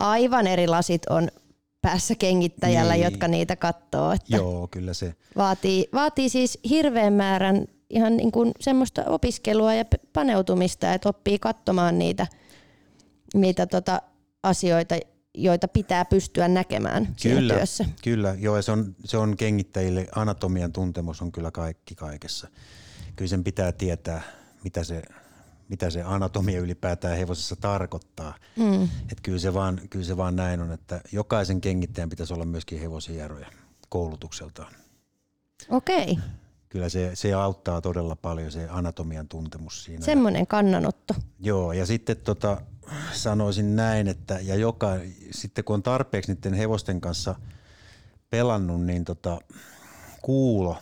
aivan 0.00 0.46
eri 0.46 0.66
lasit 0.66 1.06
on 1.06 1.28
päässä 1.82 2.14
kengittäjällä, 2.14 2.92
niin. 2.92 3.04
jotka 3.04 3.28
niitä 3.28 3.56
katsoo. 3.56 4.12
Että 4.12 4.36
Joo, 4.36 4.68
kyllä 4.70 4.94
se. 4.94 5.14
Vaatii, 5.36 5.88
vaatii 5.92 6.28
siis 6.28 6.58
hirveän 6.70 7.12
määrän 7.12 7.66
ihan 7.90 8.16
niin 8.16 8.32
kuin 8.32 8.52
semmoista 8.60 9.04
opiskelua 9.04 9.74
ja 9.74 9.84
paneutumista, 10.12 10.94
että 10.94 11.08
oppii 11.08 11.38
katsomaan 11.38 11.98
niitä, 11.98 12.26
niitä 13.34 13.66
tota 13.66 14.02
asioita, 14.42 14.94
joita 15.34 15.68
pitää 15.68 16.04
pystyä 16.04 16.48
näkemään 16.48 17.14
kyllä, 17.22 17.54
työssä. 17.54 17.84
Kyllä, 18.04 18.36
joo, 18.38 18.62
se 18.62 18.72
on, 18.72 18.96
se 19.04 19.16
on 19.16 19.36
kengittäjille, 19.36 20.06
anatomian 20.14 20.72
tuntemus 20.72 21.22
on 21.22 21.32
kyllä 21.32 21.50
kaikki 21.50 21.94
kaikessa. 21.94 22.48
Kyllä 23.16 23.28
sen 23.28 23.44
pitää 23.44 23.72
tietää, 23.72 24.22
mitä 24.64 24.84
se, 24.84 25.02
mitä 25.68 25.90
se 25.90 26.02
anatomia 26.02 26.60
ylipäätään 26.60 27.18
hevosessa 27.18 27.56
tarkoittaa. 27.56 28.34
Mm. 28.56 28.82
Et 28.82 29.20
kyllä, 29.22 29.38
se 29.38 29.54
vaan, 29.54 29.80
kyllä 29.90 30.04
se 30.04 30.16
vaan 30.16 30.36
näin 30.36 30.60
on, 30.60 30.72
että 30.72 31.00
jokaisen 31.12 31.60
kengittäjän 31.60 32.08
pitäisi 32.08 32.34
olla 32.34 32.44
myöskin 32.44 32.80
hevosieroja 32.80 33.46
koulutukseltaan. 33.88 34.72
Okei. 35.68 36.12
Okay 36.12 36.22
kyllä 36.72 36.88
se, 36.88 37.10
se 37.14 37.32
auttaa 37.32 37.80
todella 37.80 38.16
paljon 38.16 38.50
se 38.50 38.68
anatomian 38.70 39.28
tuntemus 39.28 39.84
siinä. 39.84 40.04
Semmoinen 40.04 40.46
kannanotto. 40.46 41.14
Joo, 41.40 41.72
ja 41.72 41.86
sitten 41.86 42.16
tota, 42.16 42.62
sanoisin 43.12 43.76
näin, 43.76 44.08
että 44.08 44.38
ja 44.42 44.54
joka, 44.54 44.88
sitten 45.30 45.64
kun 45.64 45.74
on 45.74 45.82
tarpeeksi 45.82 46.32
niiden 46.32 46.54
hevosten 46.54 47.00
kanssa 47.00 47.34
pelannut, 48.30 48.84
niin 48.84 49.04
tota, 49.04 49.38
kuulo, 50.22 50.76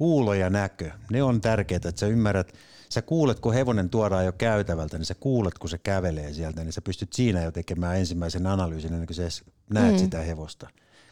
kuulo 0.00 0.34
ja 0.34 0.50
näkö, 0.50 0.90
ne 1.10 1.22
on 1.22 1.40
tärkeitä, 1.40 1.88
että 1.88 2.00
sä 2.00 2.06
ymmärrät, 2.06 2.52
sä 2.88 3.02
kuulet, 3.02 3.40
kun 3.40 3.54
hevonen 3.54 3.90
tuodaan 3.90 4.24
jo 4.24 4.32
käytävältä, 4.32 4.98
niin 4.98 5.06
sä 5.06 5.14
kuulet, 5.14 5.58
kun 5.58 5.70
se 5.70 5.78
kävelee 5.78 6.32
sieltä, 6.32 6.64
niin 6.64 6.72
sä 6.72 6.80
pystyt 6.82 7.12
siinä 7.12 7.42
jo 7.42 7.52
tekemään 7.52 7.98
ensimmäisen 7.98 8.46
analyysin 8.46 8.92
ennen 8.92 9.06
kuin 9.06 9.16
sä 9.16 9.44
näet 9.70 9.92
mm. 9.92 9.98
sitä 9.98 10.20
hevosta, 10.20 10.66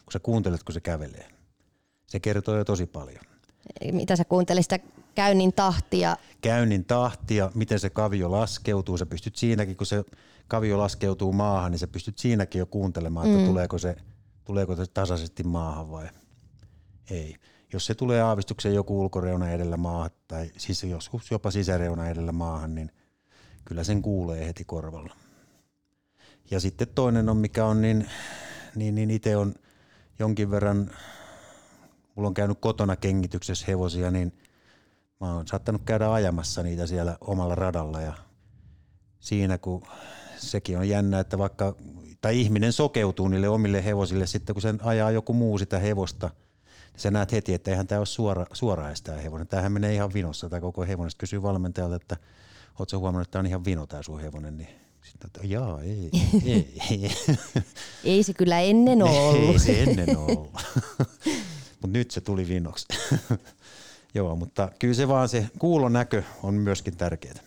kun 0.05 0.13
sä 0.13 0.19
kuuntelet, 0.19 0.63
kun 0.63 0.73
se 0.73 0.79
kävelee. 0.79 1.27
Se 2.07 2.19
kertoo 2.19 2.57
jo 2.57 2.65
tosi 2.65 2.85
paljon 2.85 3.21
mitä 3.91 4.15
sä 4.15 4.25
kuuntelit 4.25 4.65
sitä 4.65 4.79
käynnin 5.15 5.53
tahtia? 5.53 6.17
Käynnin 6.41 6.85
tahtia, 6.85 7.51
miten 7.55 7.79
se 7.79 7.89
kavio 7.89 8.31
laskeutuu. 8.31 8.97
Sä 8.97 9.05
pystyt 9.05 9.35
siinäkin, 9.35 9.77
kun 9.77 9.87
se 9.87 10.03
kavio 10.47 10.77
laskeutuu 10.77 11.33
maahan, 11.33 11.71
niin 11.71 11.79
sä 11.79 11.87
pystyt 11.87 12.17
siinäkin 12.17 12.59
jo 12.59 12.65
kuuntelemaan, 12.65 13.27
että 13.27 13.39
mm. 13.39 13.45
tuleeko, 13.45 13.77
se, 13.77 13.95
tuleeko 14.43 14.75
se 14.75 14.85
tasaisesti 14.93 15.43
maahan 15.43 15.91
vai 15.91 16.09
ei. 17.09 17.35
Jos 17.73 17.85
se 17.85 17.95
tulee 17.95 18.21
aavistuksen 18.21 18.73
joku 18.73 19.01
ulkoreuna 19.01 19.51
edellä 19.51 19.77
maahan 19.77 20.11
tai 20.27 20.51
siis 20.57 20.83
joskus 20.83 21.31
jopa 21.31 21.51
sisäreuna 21.51 22.09
edellä 22.09 22.31
maahan, 22.31 22.75
niin 22.75 22.91
kyllä 23.65 23.83
sen 23.83 24.01
kuulee 24.01 24.47
heti 24.47 24.63
korvalla. 24.65 25.15
Ja 26.51 26.59
sitten 26.59 26.87
toinen 26.95 27.29
on, 27.29 27.37
mikä 27.37 27.65
on, 27.65 27.81
niin, 27.81 28.09
niin, 28.75 28.95
niin 28.95 29.11
itse 29.11 29.37
on 29.37 29.55
jonkin 30.19 30.51
verran 30.51 30.91
mulla 32.15 32.27
on 32.27 32.33
käynyt 32.33 32.57
kotona 32.61 32.95
kengityksessä 32.95 33.65
hevosia, 33.67 34.11
niin 34.11 34.33
mä 35.19 35.33
oon 35.33 35.47
saattanut 35.47 35.81
käydä 35.85 36.13
ajamassa 36.13 36.63
niitä 36.63 36.87
siellä 36.87 37.17
omalla 37.21 37.55
radalla 37.55 38.01
ja 38.01 38.13
siinä 39.19 39.57
kun 39.57 39.83
sekin 40.37 40.77
on 40.77 40.89
jännä, 40.89 41.19
että 41.19 41.37
vaikka 41.37 41.75
tai 42.21 42.41
ihminen 42.41 42.73
sokeutuu 42.73 43.27
niille 43.27 43.49
omille 43.49 43.85
hevosille 43.85 44.27
sitten, 44.27 44.55
kun 44.55 44.61
sen 44.61 44.79
ajaa 44.83 45.11
joku 45.11 45.33
muu 45.33 45.57
sitä 45.57 45.79
hevosta, 45.79 46.29
sä 46.99 47.11
näet 47.11 47.31
heti, 47.31 47.53
että 47.53 47.71
eihän 47.71 47.87
tämä 47.87 47.99
ole 47.99 48.05
suora, 48.05 48.45
suora 48.53 48.93
tämä 49.03 49.17
hevonen. 49.17 49.47
Tämähän 49.47 49.71
menee 49.71 49.93
ihan 49.93 50.13
vinossa, 50.13 50.49
tämä 50.49 50.61
koko 50.61 50.81
hevonen. 50.81 51.11
Sitten 51.11 51.23
kysyy 51.23 51.41
valmentajalta, 51.41 51.95
että 51.95 52.17
ootko 52.79 52.99
huomannut, 52.99 53.21
että 53.21 53.31
tämä 53.31 53.39
on 53.39 53.45
ihan 53.45 53.65
vino 53.65 53.85
tämä 53.85 54.03
sun 54.03 54.21
hevonen, 54.21 54.57
niin 54.57 54.69
sitten, 55.01 55.27
että 55.27 55.39
jaa, 55.43 55.81
ei, 55.81 56.09
ei, 56.45 56.75
ei. 56.91 57.11
ei 58.03 58.23
se 58.23 58.33
kyllä 58.33 58.59
ennen 58.59 59.03
ollut. 59.03 59.53
ei 59.53 59.59
se 59.59 59.83
ennen 59.83 60.17
ollut 60.17 60.51
mutta 61.81 61.97
nyt 61.97 62.11
se 62.11 62.21
tuli 62.21 62.47
vinoksi. 62.47 62.85
Joo, 64.15 64.35
mutta 64.35 64.71
kyllä 64.79 64.93
se 64.93 65.07
vaan 65.07 65.29
se 65.29 65.49
kuulonäkö 65.59 66.23
on 66.43 66.53
myöskin 66.53 66.97
tärkeää. 66.97 67.39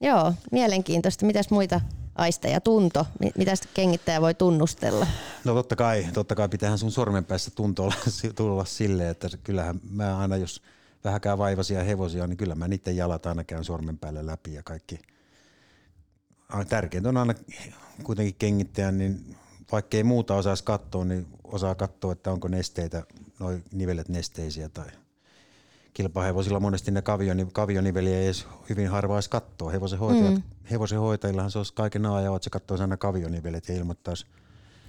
Joo, 0.00 0.34
mielenkiintoista. 0.52 1.26
Mitäs 1.26 1.50
muita 1.50 1.80
aisteja, 2.20 2.60
tunto, 2.60 3.06
mitä 3.38 3.54
kengittäjä 3.74 4.20
voi 4.20 4.34
tunnustella? 4.34 5.06
No 5.44 5.54
totta 5.54 5.76
kai, 5.76 6.06
totta 6.12 6.34
kai 6.34 6.48
pitäähän 6.48 6.78
sun 6.78 6.92
sormenpäässä 6.92 7.50
tunto 7.54 7.82
olla, 7.82 7.94
tulla 8.34 8.64
silleen, 8.64 9.10
että 9.10 9.28
kyllähän 9.44 9.80
mä 9.90 10.18
aina 10.18 10.36
jos 10.36 10.62
vähäkään 11.04 11.38
vaivaisia 11.38 11.84
hevosia, 11.84 12.26
niin 12.26 12.36
kyllä 12.36 12.54
mä 12.54 12.68
niiden 12.68 12.96
jalat 12.96 13.26
aina 13.26 13.44
käyn 13.44 13.64
sormen 13.64 13.98
päälle 13.98 14.26
läpi 14.26 14.54
ja 14.54 14.62
kaikki. 14.62 14.98
Tärkeintä 16.68 17.08
on 17.08 17.16
aina 17.16 17.34
kuitenkin 18.02 18.34
kengittäjän, 18.38 18.98
niin 18.98 19.36
vaikka 19.72 19.96
ei 19.96 20.04
muuta 20.04 20.34
osaisi 20.34 20.64
katsoa, 20.64 21.04
niin 21.04 21.26
osaa 21.44 21.74
katsoa, 21.74 22.12
että 22.12 22.32
onko 22.32 22.48
nesteitä, 22.48 23.02
noin 23.38 23.64
nivelet 23.72 24.08
nesteisiä 24.08 24.68
tai 24.68 24.86
kilpahevosilla 25.94 26.60
monesti 26.60 26.90
ne 26.90 27.02
kavioni, 27.02 27.46
kavioniveliä 27.52 28.18
ei 28.18 28.24
edes 28.24 28.46
hyvin 28.68 28.88
harva 28.88 29.14
edes 29.14 29.28
kattoo. 29.28 29.70
Hevosen, 29.70 29.98
hoitajat, 29.98 30.34
mm. 30.34 30.42
hevosen 30.70 30.98
hoitajillahan 30.98 31.50
se 31.50 31.58
olisi 31.58 31.74
kaiken 31.74 32.06
ajan, 32.06 32.36
että 32.36 32.44
se 32.44 32.50
katsoo 32.50 32.78
aina 32.80 32.96
kavionivelet 32.96 33.68
ja 33.68 33.74
ilmoittaisi 33.74 34.26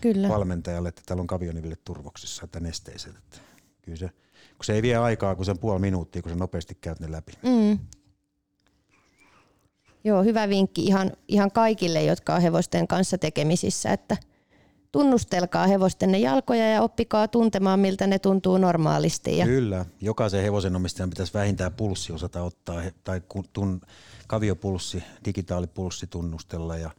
Kyllä. 0.01 0.29
valmentajalle, 0.29 0.89
että 0.89 1.01
täällä 1.05 1.21
on 1.21 1.27
kavionivelet 1.27 1.83
turvoksissa, 1.85 2.45
että 2.45 2.59
nesteiset. 2.59 3.15
Että 3.17 3.37
kyllä 3.81 3.97
se, 3.97 4.07
kun 4.57 4.65
se 4.65 4.73
ei 4.73 4.81
vie 4.81 4.95
aikaa 4.95 5.35
kuin 5.35 5.45
sen 5.45 5.59
puoli 5.59 5.79
minuuttia, 5.79 6.21
kun 6.21 6.31
se 6.31 6.37
nopeasti 6.37 6.77
käyt 6.81 6.99
ne 6.99 7.11
läpi. 7.11 7.31
Mm. 7.43 7.79
Joo, 10.03 10.23
hyvä 10.23 10.49
vinkki 10.49 10.85
ihan, 10.85 11.11
ihan 11.27 11.51
kaikille, 11.51 12.03
jotka 12.03 12.35
on 12.35 12.41
hevosten 12.41 12.87
kanssa 12.87 13.17
tekemisissä, 13.17 13.93
että– 13.93 14.17
tunnustelkaa 14.91 15.67
hevostenne 15.67 16.19
jalkoja 16.19 16.69
ja 16.69 16.81
oppikaa 16.81 17.27
tuntemaan, 17.27 17.79
miltä 17.79 18.07
ne 18.07 18.19
tuntuu 18.19 18.57
normaalisti. 18.57 19.37
Ja... 19.37 19.45
Kyllä, 19.45 19.85
jokaisen 20.01 20.43
hevosen 20.43 20.75
omistajan 20.75 21.09
pitäisi 21.09 21.33
vähintään 21.33 21.73
pulssi 21.73 22.13
osata 22.13 22.41
ottaa, 22.41 22.81
tai 23.03 23.21
tun, 23.53 23.81
kaviopulssi, 24.27 25.03
digitaalipulssi 25.25 26.07
tunnustella 26.07 26.77
ja 26.77 26.89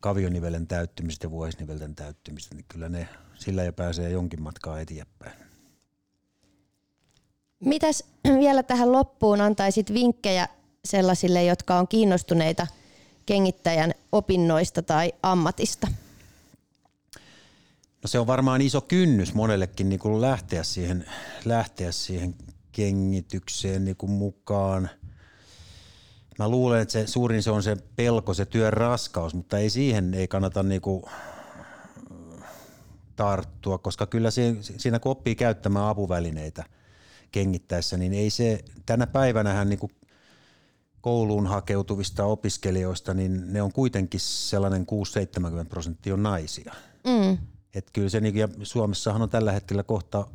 kavionivelen 0.00 0.66
täyttymistä 0.66 1.26
ja 1.26 1.30
vuosinivelten 1.30 1.94
täyttymistä, 1.94 2.54
niin 2.54 2.64
kyllä 2.68 2.88
ne 2.88 3.08
sillä 3.34 3.64
jo 3.64 3.72
pääsee 3.72 4.10
jonkin 4.10 4.42
matkaa 4.42 4.80
eteenpäin. 4.80 5.36
Mitäs 7.60 8.04
vielä 8.40 8.62
tähän 8.62 8.92
loppuun 8.92 9.40
antaisit 9.40 9.92
vinkkejä 9.92 10.48
sellaisille, 10.84 11.44
jotka 11.44 11.78
on 11.78 11.88
kiinnostuneita 11.88 12.66
kengittäjän 13.26 13.94
opinnoista 14.12 14.82
tai 14.82 15.12
ammatista? 15.22 15.88
No 18.04 18.08
se 18.08 18.18
on 18.18 18.26
varmaan 18.26 18.60
iso 18.60 18.80
kynnys 18.80 19.34
monellekin 19.34 19.88
niin 19.88 19.98
kuin 19.98 20.20
lähteä, 20.20 20.62
siihen, 20.62 21.04
lähteä 21.44 21.92
siihen 21.92 22.34
kengitykseen 22.72 23.84
niin 23.84 23.96
kuin 23.96 24.12
mukaan. 24.12 24.90
Mä 26.38 26.48
luulen, 26.48 26.82
että 26.82 26.92
se 26.92 27.06
suurin 27.06 27.42
se 27.42 27.50
on 27.50 27.62
se 27.62 27.76
pelko, 27.96 28.34
se 28.34 28.46
työn 28.46 28.72
raskaus, 28.72 29.34
mutta 29.34 29.58
ei 29.58 29.70
siihen 29.70 30.14
ei 30.14 30.28
kannata 30.28 30.62
niin 30.62 30.80
kuin 30.80 31.02
tarttua, 33.16 33.78
koska 33.78 34.06
kyllä 34.06 34.30
se, 34.30 34.56
siinä 34.60 34.98
kun 34.98 35.12
oppii 35.12 35.34
käyttämään 35.34 35.88
apuvälineitä 35.88 36.64
kengittäessä, 37.32 37.96
niin 37.96 38.12
ei 38.12 38.30
se, 38.30 38.64
tänä 38.86 39.06
päivänähän 39.06 39.68
niin 39.68 39.78
kuin 39.78 39.92
kouluun 41.00 41.46
hakeutuvista 41.46 42.24
opiskelijoista, 42.24 43.14
niin 43.14 43.52
ne 43.52 43.62
on 43.62 43.72
kuitenkin 43.72 44.20
sellainen 44.20 44.86
6-70 45.64 45.68
prosenttia 45.68 46.14
on 46.14 46.22
naisia. 46.22 46.74
Mm. 47.06 47.38
Että 47.74 47.90
kyllä 47.92 48.08
se, 48.08 48.20
niin, 48.20 48.36
ja 48.36 48.48
Suomessahan 48.62 49.22
on 49.22 49.30
tällä 49.30 49.52
hetkellä 49.52 49.82
kohta, 49.82 50.26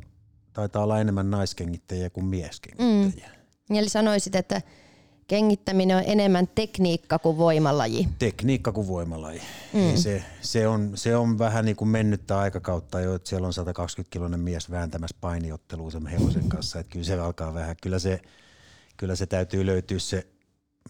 taitaa 0.52 0.82
olla 0.82 1.00
enemmän 1.00 1.30
naiskengittäjiä 1.30 2.10
kuin 2.10 2.26
mieskengittäjiä. 2.26 3.30
Mm. 3.70 3.76
Eli 3.76 3.88
sanoisit, 3.88 4.34
että 4.34 4.62
kengittäminen 5.26 5.96
on 5.96 6.02
enemmän 6.06 6.48
tekniikka 6.54 7.18
kuin 7.18 7.38
voimalaji. 7.38 8.08
Tekniikka 8.18 8.72
kuin 8.72 8.88
voimalaji. 8.88 9.42
Mm. 9.72 9.96
Se, 9.96 10.24
se, 10.40 10.68
on, 10.68 10.92
se 10.94 11.16
on 11.16 11.38
vähän 11.38 11.64
niin 11.64 11.76
kuin 11.76 11.88
mennyttä 11.88 12.38
aikakautta 12.38 13.00
jo, 13.00 13.14
että 13.14 13.28
siellä 13.28 13.46
on 13.46 13.52
120-kiloinen 13.52 14.40
mies 14.40 14.70
vääntämässä 14.70 15.16
painiottelua 15.20 15.90
sen 15.90 16.06
hevosen 16.06 16.48
kanssa. 16.48 16.80
Että 16.80 16.92
kyllä 16.92 17.04
se 17.04 17.20
alkaa 17.20 17.54
vähän, 17.54 17.76
kyllä 17.82 17.98
se, 17.98 18.20
kyllä 18.96 19.16
se 19.16 19.26
täytyy 19.26 19.66
löytyä 19.66 19.98
se 19.98 20.26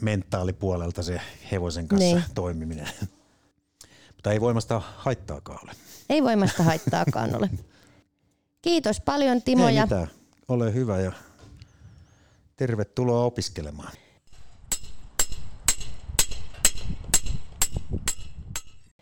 mentaalipuolelta 0.01 1.03
se 1.03 1.21
hevosen 1.53 1.89
kanssa 1.89 2.15
niin. 2.15 2.25
toimiminen. 2.35 2.89
Mutta 4.21 4.33
ei 4.33 4.41
voimasta 4.41 4.83
haittaakaan 4.97 5.59
ole. 5.63 5.73
Ei 6.11 6.23
voimasta 6.23 6.63
haittaakaan 6.63 7.37
ole. 7.37 7.51
Kiitos 8.63 9.01
paljon 9.01 9.43
Timo. 9.43 9.69
Ei 9.69 9.75
ja... 9.75 9.83
mitään. 9.83 10.09
Ole 10.49 10.75
hyvä 10.75 11.01
ja 11.01 11.13
tervetuloa 12.57 13.25
opiskelemaan. 13.25 13.93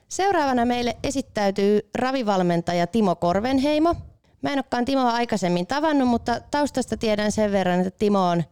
Seuraavana 0.08 0.64
meille 0.64 0.96
esittäytyy 1.02 1.80
ravivalmentaja 1.94 2.86
Timo 2.86 3.16
Korvenheimo. 3.16 3.94
Mä 4.42 4.50
en 4.50 4.58
olekaan 4.58 4.84
Timoa 4.84 5.10
aikaisemmin 5.10 5.66
tavannut, 5.66 6.08
mutta 6.08 6.40
taustasta 6.50 6.96
tiedän 6.96 7.32
sen 7.32 7.52
verran, 7.52 7.80
että 7.80 7.98
Timo 7.98 8.28
on 8.28 8.44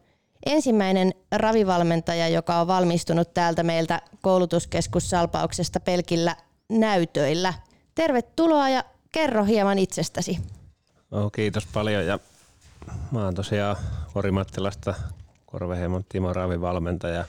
ensimmäinen 0.45 1.13
ravivalmentaja, 1.31 2.27
joka 2.27 2.61
on 2.61 2.67
valmistunut 2.67 3.33
täältä 3.33 3.63
meiltä 3.63 4.01
koulutuskeskus 4.21 5.09
Salpauksesta 5.09 5.79
pelkillä 5.79 6.35
näytöillä. 6.69 7.53
Tervetuloa 7.95 8.69
ja 8.69 8.83
kerro 9.11 9.43
hieman 9.43 9.79
itsestäsi. 9.79 10.39
No, 11.11 11.29
kiitos 11.29 11.67
paljon 11.73 12.05
ja 12.05 12.19
mä 13.11 13.25
oon 13.25 13.35
tosiaan 13.35 13.75
Orimattilasta 14.15 14.93
Korveheimon 15.45 16.05
Timo 16.09 16.33
Ravi 16.33 16.61
valmentaja. 16.61 17.25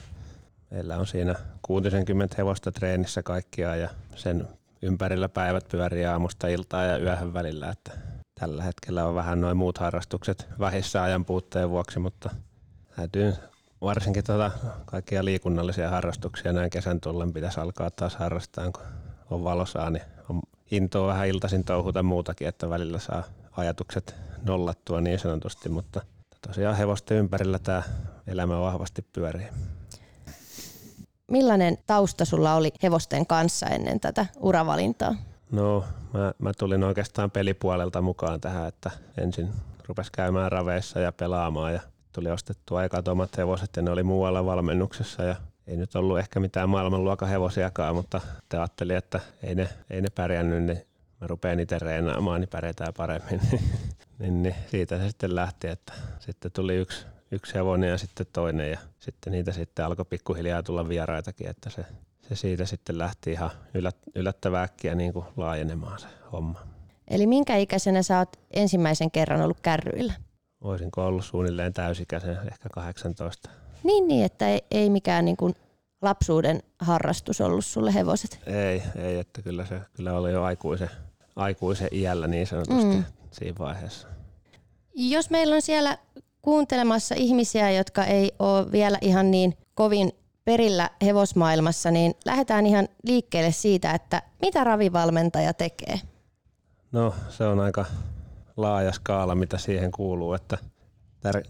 Meillä 0.71 0.97
on 0.97 1.07
siinä 1.07 1.35
60 1.61 2.35
hevosta 2.37 2.71
treenissä 2.71 3.23
kaikkiaan 3.23 3.79
ja 3.79 3.89
sen 4.15 4.47
ympärillä 4.81 5.29
päivät 5.29 5.67
pyörii 5.71 6.05
aamusta 6.05 6.47
iltaa 6.47 6.83
ja 6.83 6.97
yöhön 6.97 7.33
välillä. 7.33 7.69
Että 7.69 7.91
tällä 8.39 8.63
hetkellä 8.63 9.05
on 9.05 9.15
vähän 9.15 9.41
noin 9.41 9.57
muut 9.57 9.77
harrastukset 9.77 10.47
vähissä 10.59 11.03
ajan 11.03 11.25
puutteen 11.25 11.69
vuoksi, 11.69 11.99
mutta 11.99 12.29
täytyy 12.95 13.33
varsinkin 13.81 14.23
tuota 14.23 14.51
kaikkia 14.85 15.25
liikunnallisia 15.25 15.89
harrastuksia 15.89 16.53
näin 16.53 16.69
kesän 16.69 17.01
tullen 17.01 17.33
pitäisi 17.33 17.59
alkaa 17.59 17.91
taas 17.91 18.15
harrastaa, 18.15 18.71
kun 18.71 18.83
on 19.29 19.43
valosaa, 19.43 19.89
niin 19.89 20.03
on 20.29 20.41
intoa 20.71 21.07
vähän 21.07 21.27
iltaisin 21.27 21.63
touhuta 21.63 22.03
muutakin, 22.03 22.47
että 22.47 22.69
välillä 22.69 22.99
saa 22.99 23.23
ajatukset 23.57 24.15
nollattua 24.43 25.01
niin 25.01 25.19
sanotusti, 25.19 25.69
mutta 25.69 26.01
tosiaan 26.47 26.77
hevosten 26.77 27.17
ympärillä 27.17 27.59
tämä 27.59 27.83
elämä 28.27 28.59
vahvasti 28.59 29.01
pyörii. 29.13 29.47
Millainen 31.31 31.77
tausta 31.87 32.25
sulla 32.25 32.55
oli 32.55 32.71
hevosten 32.83 33.25
kanssa 33.27 33.65
ennen 33.65 33.99
tätä 33.99 34.25
uravalintaa? 34.39 35.15
No, 35.51 35.83
mä, 36.13 36.33
mä 36.39 36.51
tulin 36.57 36.83
oikeastaan 36.83 37.31
pelipuolelta 37.31 38.01
mukaan 38.01 38.41
tähän, 38.41 38.67
että 38.67 38.91
ensin 39.17 39.49
rupes 39.87 40.11
käymään 40.11 40.51
raveissa 40.51 40.99
ja 40.99 41.11
pelaamaan 41.11 41.73
ja 41.73 41.79
tuli 42.13 42.31
ostettua 42.31 42.83
ekat 42.83 43.07
omat 43.07 43.37
hevoset 43.37 43.75
ja 43.75 43.81
ne 43.81 43.91
oli 43.91 44.03
muualla 44.03 44.45
valmennuksessa 44.45 45.23
ja 45.23 45.35
ei 45.69 45.77
nyt 45.77 45.95
ollut 45.95 46.19
ehkä 46.19 46.39
mitään 46.39 46.69
maailmanluokan 46.69 47.29
hevosiakaan, 47.29 47.95
mutta 47.95 48.21
te 48.49 48.57
ajattelin, 48.57 48.97
että 48.97 49.19
ei 49.43 49.55
ne, 49.55 49.69
ei 49.89 50.01
ne 50.01 50.09
pärjännyt, 50.15 50.63
niin 50.63 50.81
mä 51.21 51.27
rupean 51.27 51.59
itse 51.59 51.79
reenaamaan, 51.79 52.41
niin 52.41 52.49
pärjätään 52.49 52.93
paremmin. 52.97 53.41
niin, 54.19 54.43
niin, 54.43 54.55
siitä 54.67 54.97
se 54.97 55.07
sitten 55.07 55.35
lähti, 55.35 55.67
että 55.67 55.93
sitten 56.19 56.51
tuli 56.51 56.75
yksi, 56.75 57.05
yksi 57.31 57.53
hevonen 57.53 57.89
ja 57.89 57.97
sitten 57.97 58.27
toinen 58.33 58.71
ja 58.71 58.79
sitten 58.99 59.33
niitä 59.33 59.51
sitten 59.51 59.85
alkoi 59.85 60.05
pikkuhiljaa 60.05 60.63
tulla 60.63 60.89
vieraitakin, 60.89 61.49
että 61.49 61.69
se, 61.69 61.85
se 62.21 62.35
siitä 62.35 62.65
sitten 62.65 62.97
lähti 62.97 63.31
ihan 63.31 63.49
ylät, 63.73 63.97
yllättävää 64.15 64.63
äkkiä 64.63 64.95
niin 64.95 65.13
kuin 65.13 65.25
laajenemaan 65.37 65.99
se 65.99 66.07
homma. 66.31 66.59
Eli 67.07 67.27
minkä 67.27 67.57
ikäisenä 67.57 68.03
sä 68.03 68.17
oot 68.17 68.39
ensimmäisen 68.51 69.11
kerran 69.11 69.41
ollut 69.41 69.59
kärryillä? 69.61 70.13
Olisinko 70.61 71.05
ollut 71.05 71.25
suunnilleen 71.25 71.73
täysikäisen, 71.73 72.37
ehkä 72.51 72.69
18. 72.73 73.49
Niin, 73.83 74.07
niin 74.07 74.25
että 74.25 74.47
ei, 74.47 74.61
ei 74.71 74.89
mikään 74.89 75.25
niin 75.25 75.37
kuin 75.37 75.55
lapsuuden 76.01 76.63
harrastus 76.79 77.41
ollut 77.41 77.65
sulle 77.65 77.93
hevoset? 77.93 78.39
Ei, 78.45 78.83
ei 78.95 79.19
että 79.19 79.41
kyllä 79.41 79.65
se 79.65 79.81
kyllä 79.93 80.13
oli 80.13 80.31
jo 80.31 80.43
aikuisen, 80.43 80.89
aikuisen 81.35 81.87
iällä 81.91 82.27
niin 82.27 82.47
sanotusti 82.47 82.95
mm. 82.95 83.03
siinä 83.31 83.55
vaiheessa. 83.59 84.07
Jos 84.95 85.29
meillä 85.29 85.55
on 85.55 85.61
siellä 85.61 85.97
kuuntelemassa 86.41 87.15
ihmisiä, 87.17 87.71
jotka 87.71 88.03
ei 88.03 88.31
ole 88.39 88.71
vielä 88.71 88.97
ihan 89.01 89.31
niin 89.31 89.57
kovin 89.73 90.11
perillä 90.45 90.89
hevosmaailmassa, 91.05 91.91
niin 91.91 92.13
lähdetään 92.25 92.65
ihan 92.65 92.87
liikkeelle 93.03 93.51
siitä, 93.51 93.91
että 93.91 94.21
mitä 94.41 94.63
ravivalmentaja 94.63 95.53
tekee? 95.53 95.99
No 96.91 97.13
se 97.29 97.43
on 97.43 97.59
aika 97.59 97.85
laaja 98.57 98.91
skaala, 98.91 99.35
mitä 99.35 99.57
siihen 99.57 99.91
kuuluu, 99.91 100.33
että– 100.33 100.57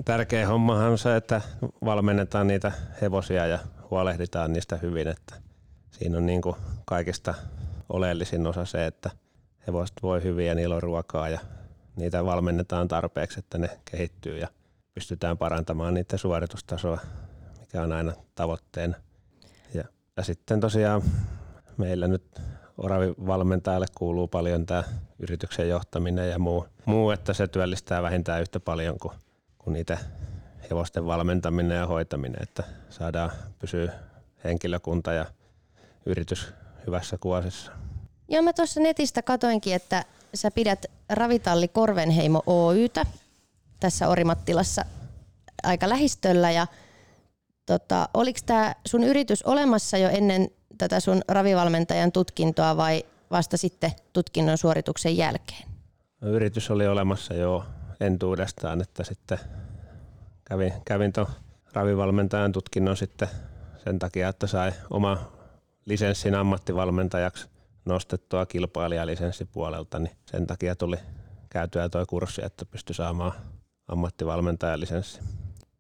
tärkeä 0.06 0.48
hommahan 0.48 0.92
on 0.92 0.98
se, 0.98 1.16
että 1.16 1.42
valmennetaan 1.86 2.48
niitä 2.48 2.72
hevosia 3.02 3.48
ja 3.48 3.60
huolehditaan 3.92 4.54
niistä 4.54 4.78
hyvin, 4.78 5.08
että 5.08 5.36
siinä 5.92 6.18
on 6.18 6.26
niin 6.26 6.42
kuin 6.42 6.56
kaikista 6.86 7.34
oleellisin 7.90 8.48
osa 8.48 8.66
se, 8.66 8.86
että 8.86 9.10
hevoset 9.68 9.96
voi 10.04 10.24
hyvin 10.24 10.48
ja 10.48 10.56
niillä 10.56 10.76
on 10.76 10.84
ruokaa 10.84 11.30
ja 11.30 11.40
niitä 11.96 12.26
valmennetaan 12.26 12.88
tarpeeksi, 12.88 13.40
että 13.40 13.58
ne 13.58 13.80
kehittyy 13.92 14.38
ja 14.38 14.48
pystytään 14.94 15.38
parantamaan 15.38 15.94
niiden 15.94 16.20
suoritustasoa, 16.20 17.00
mikä 17.60 17.82
on 17.82 17.92
aina 17.92 18.14
tavoitteena. 18.36 18.96
Ja, 19.74 19.84
ja 20.18 20.24
sitten 20.24 20.60
tosiaan 20.60 21.02
meillä 21.78 22.08
nyt 22.08 22.42
Oravi-valmentajalle 22.78 23.86
kuuluu 23.96 24.28
paljon 24.28 24.66
tämä 24.66 24.84
yrityksen 25.20 25.70
johtaminen 25.70 26.30
ja 26.30 26.40
muu, 26.40 26.66
muu, 26.86 27.12
että 27.12 27.34
se 27.34 27.48
työllistää 27.48 28.02
vähintään 28.02 28.42
yhtä 28.42 28.60
paljon 28.60 29.00
kuin 29.00 29.14
kun 29.60 29.76
itse, 29.76 29.98
hevosten 30.70 31.06
valmentaminen 31.06 31.78
ja 31.78 31.88
hoitaminen, 31.88 32.44
että 32.44 32.64
saadaan 32.90 33.32
pysyä 33.60 33.92
henkilökunta 34.44 35.14
ja 35.14 35.26
yritys 36.06 36.54
hyvässä 36.88 37.18
kuosissa. 37.18 37.72
Joo, 38.30 38.42
mä 38.42 38.54
tuossa 38.54 38.80
netistä 38.80 39.22
katoinkin, 39.22 39.76
että 39.76 40.06
sä 40.34 40.52
pidät 40.52 40.86
Ravitalli 41.10 41.68
Korvenheimo 41.68 42.44
Oytä 42.46 43.06
tässä 43.80 44.08
Orimattilassa 44.08 44.86
aika 45.64 45.90
lähistöllä 45.90 46.52
ja 46.52 46.68
tota, 47.66 48.10
oliko 48.14 48.40
tämä 48.46 48.76
sun 48.88 49.04
yritys 49.04 49.44
olemassa 49.44 49.98
jo 49.98 50.10
ennen 50.10 50.50
tätä 50.78 51.00
sun 51.00 51.22
ravivalmentajan 51.28 52.12
tutkintoa 52.12 52.78
vai 52.78 53.04
vasta 53.32 53.58
sitten 53.58 53.92
tutkinnon 54.14 54.58
suorituksen 54.58 55.18
jälkeen? 55.18 55.70
Yritys 56.22 56.72
oli 56.72 56.88
olemassa 56.88 57.34
jo 57.34 57.66
entuudestaan, 58.00 58.82
että 58.82 59.04
sitten 59.04 59.40
kävin, 60.46 60.74
kävin 60.86 61.14
tuon 61.14 61.28
ravivalmentajan 61.74 62.52
tutkinnon 62.52 62.98
sitten 62.98 63.28
sen 63.84 64.00
takia, 64.00 64.30
että 64.30 64.48
sai 64.48 64.72
oma 64.90 65.18
lisenssin 65.86 66.36
ammattivalmentajaksi 66.36 67.48
nostettua 67.86 68.46
kilpailijalisenssipuolelta, 68.46 70.00
niin 70.00 70.16
sen 70.26 70.48
takia 70.48 70.76
tuli 70.76 70.98
käytyä 71.50 71.90
tuo 71.90 72.06
kurssi, 72.06 72.46
että 72.46 72.66
pystyi 72.66 72.96
saamaan 72.96 73.32
ammattivalmentajalisenssi. 73.88 75.20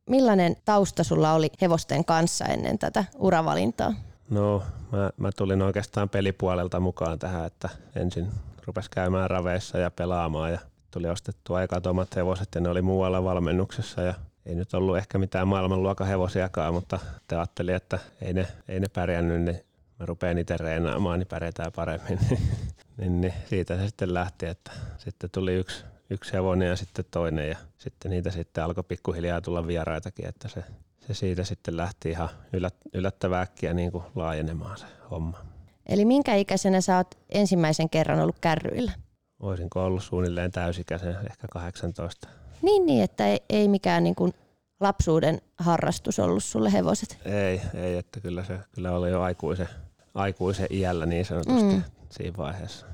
Millainen 0.09 0.55
tausta 0.65 1.03
sulla 1.03 1.33
oli 1.33 1.49
hevosten 1.61 2.05
kanssa 2.05 2.45
ennen 2.45 2.79
tätä 2.79 3.05
uravalintaa? 3.17 3.93
No, 4.29 4.63
mä, 4.91 5.09
mä 5.17 5.29
tulin 5.37 5.61
oikeastaan 5.61 6.09
pelipuolelta 6.09 6.79
mukaan 6.79 7.19
tähän, 7.19 7.45
että 7.45 7.69
ensin 7.95 8.27
rupes 8.65 8.89
käymään 8.89 9.29
raveissa 9.29 9.77
ja 9.77 9.91
pelaamaan 9.91 10.51
ja 10.51 10.59
tuli 10.91 11.09
ostettua 11.09 11.63
ekat 11.63 11.87
omat 11.87 12.15
hevoset 12.15 12.47
ja 12.55 12.61
ne 12.61 12.69
oli 12.69 12.81
muualla 12.81 13.23
valmennuksessa 13.23 14.01
ja 14.01 14.13
ei 14.45 14.55
nyt 14.55 14.73
ollut 14.73 14.97
ehkä 14.97 15.17
mitään 15.17 15.47
maailmanluokan 15.47 16.07
hevosiakaan, 16.07 16.73
mutta 16.73 16.99
te 17.27 17.35
ajattelin, 17.35 17.75
että 17.75 17.99
ei 18.21 18.33
ne, 18.33 18.47
ei 18.67 18.79
ne 18.79 18.87
pärjännyt, 18.93 19.41
niin 19.41 19.59
mä 19.99 20.05
rupean 20.05 20.37
itse 20.37 20.57
reenaamaan, 20.57 21.19
niin 21.19 21.27
pärjätään 21.27 21.71
paremmin. 21.71 22.19
niin, 22.97 23.21
niin, 23.21 23.33
siitä 23.45 23.77
se 23.77 23.85
sitten 23.85 24.13
lähti, 24.13 24.45
että 24.45 24.71
sitten 24.97 25.29
tuli 25.29 25.53
yksi, 25.53 25.83
yksi 26.09 26.33
hevonen 26.33 26.67
ja 26.67 26.75
sitten 26.75 27.05
toinen 27.11 27.49
ja 27.49 27.57
sitten 27.77 28.11
niitä 28.11 28.31
sitten 28.31 28.63
alkoi 28.63 28.83
pikkuhiljaa 28.83 29.41
tulla 29.41 29.67
vieraitakin, 29.67 30.27
että 30.27 30.47
se, 30.47 30.63
se 31.07 31.13
siitä 31.13 31.43
sitten 31.43 31.77
lähti 31.77 32.09
ihan 32.09 32.29
ylät, 32.53 32.75
yllättävää 32.93 33.41
äkkiä 33.41 33.73
niin 33.73 33.91
kuin 33.91 34.03
laajenemaan 34.15 34.77
se 34.77 34.85
homma. 35.11 35.39
Eli 35.85 36.05
minkä 36.05 36.35
ikäisenä 36.35 36.81
sä 36.81 36.97
oot 36.97 37.15
ensimmäisen 37.29 37.89
kerran 37.89 38.19
ollut 38.19 38.39
kärryillä? 38.41 38.91
Oisinko 39.39 39.85
ollut 39.85 40.03
suunnilleen 40.03 40.51
täysikäisen, 40.51 41.17
ehkä 41.29 41.47
18. 41.51 42.27
Niin, 42.61 42.85
niin 42.85 43.03
että 43.03 43.27
ei, 43.27 43.39
ei 43.49 43.67
mikään 43.67 44.03
niin 44.03 44.15
kuin 44.15 44.33
lapsuuden 44.79 45.41
harrastus 45.57 46.19
ollut 46.19 46.43
sulle 46.43 46.71
hevoset? 46.73 47.17
Ei, 47.25 47.61
ei 47.73 47.97
että 47.97 48.19
kyllä 48.19 48.43
se 48.43 48.59
kyllä 48.71 48.91
oli 48.91 49.09
jo 49.09 49.21
aikuisen, 49.21 49.69
aikuisen 50.13 50.67
iällä 50.71 51.05
niin 51.05 51.25
sanotusti 51.25 51.75
mm. 51.75 51.83
siinä 52.09 52.37
vaiheessa. 52.37 52.85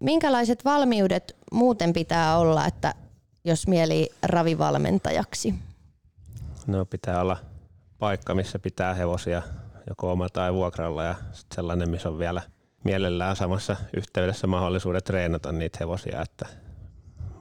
Minkälaiset 0.00 0.64
valmiudet 0.64 1.36
muuten 1.52 1.92
pitää 1.92 2.38
olla, 2.38 2.66
että 2.66 2.94
jos 3.44 3.68
mieli 3.68 4.08
ravivalmentajaksi? 4.22 5.54
No 6.66 6.84
pitää 6.84 7.20
olla 7.20 7.36
paikka, 7.98 8.34
missä 8.34 8.58
pitää 8.58 8.94
hevosia 8.94 9.42
joko 9.88 10.12
oma 10.12 10.28
tai 10.28 10.54
vuokralla 10.54 11.04
ja 11.04 11.14
sit 11.32 11.46
sellainen, 11.54 11.90
missä 11.90 12.08
on 12.08 12.18
vielä 12.18 12.42
mielellään 12.84 13.36
samassa 13.36 13.76
yhteydessä 13.96 14.46
mahdollisuudet 14.46 15.04
treenata 15.04 15.52
niitä 15.52 15.78
hevosia, 15.80 16.22
että 16.22 16.46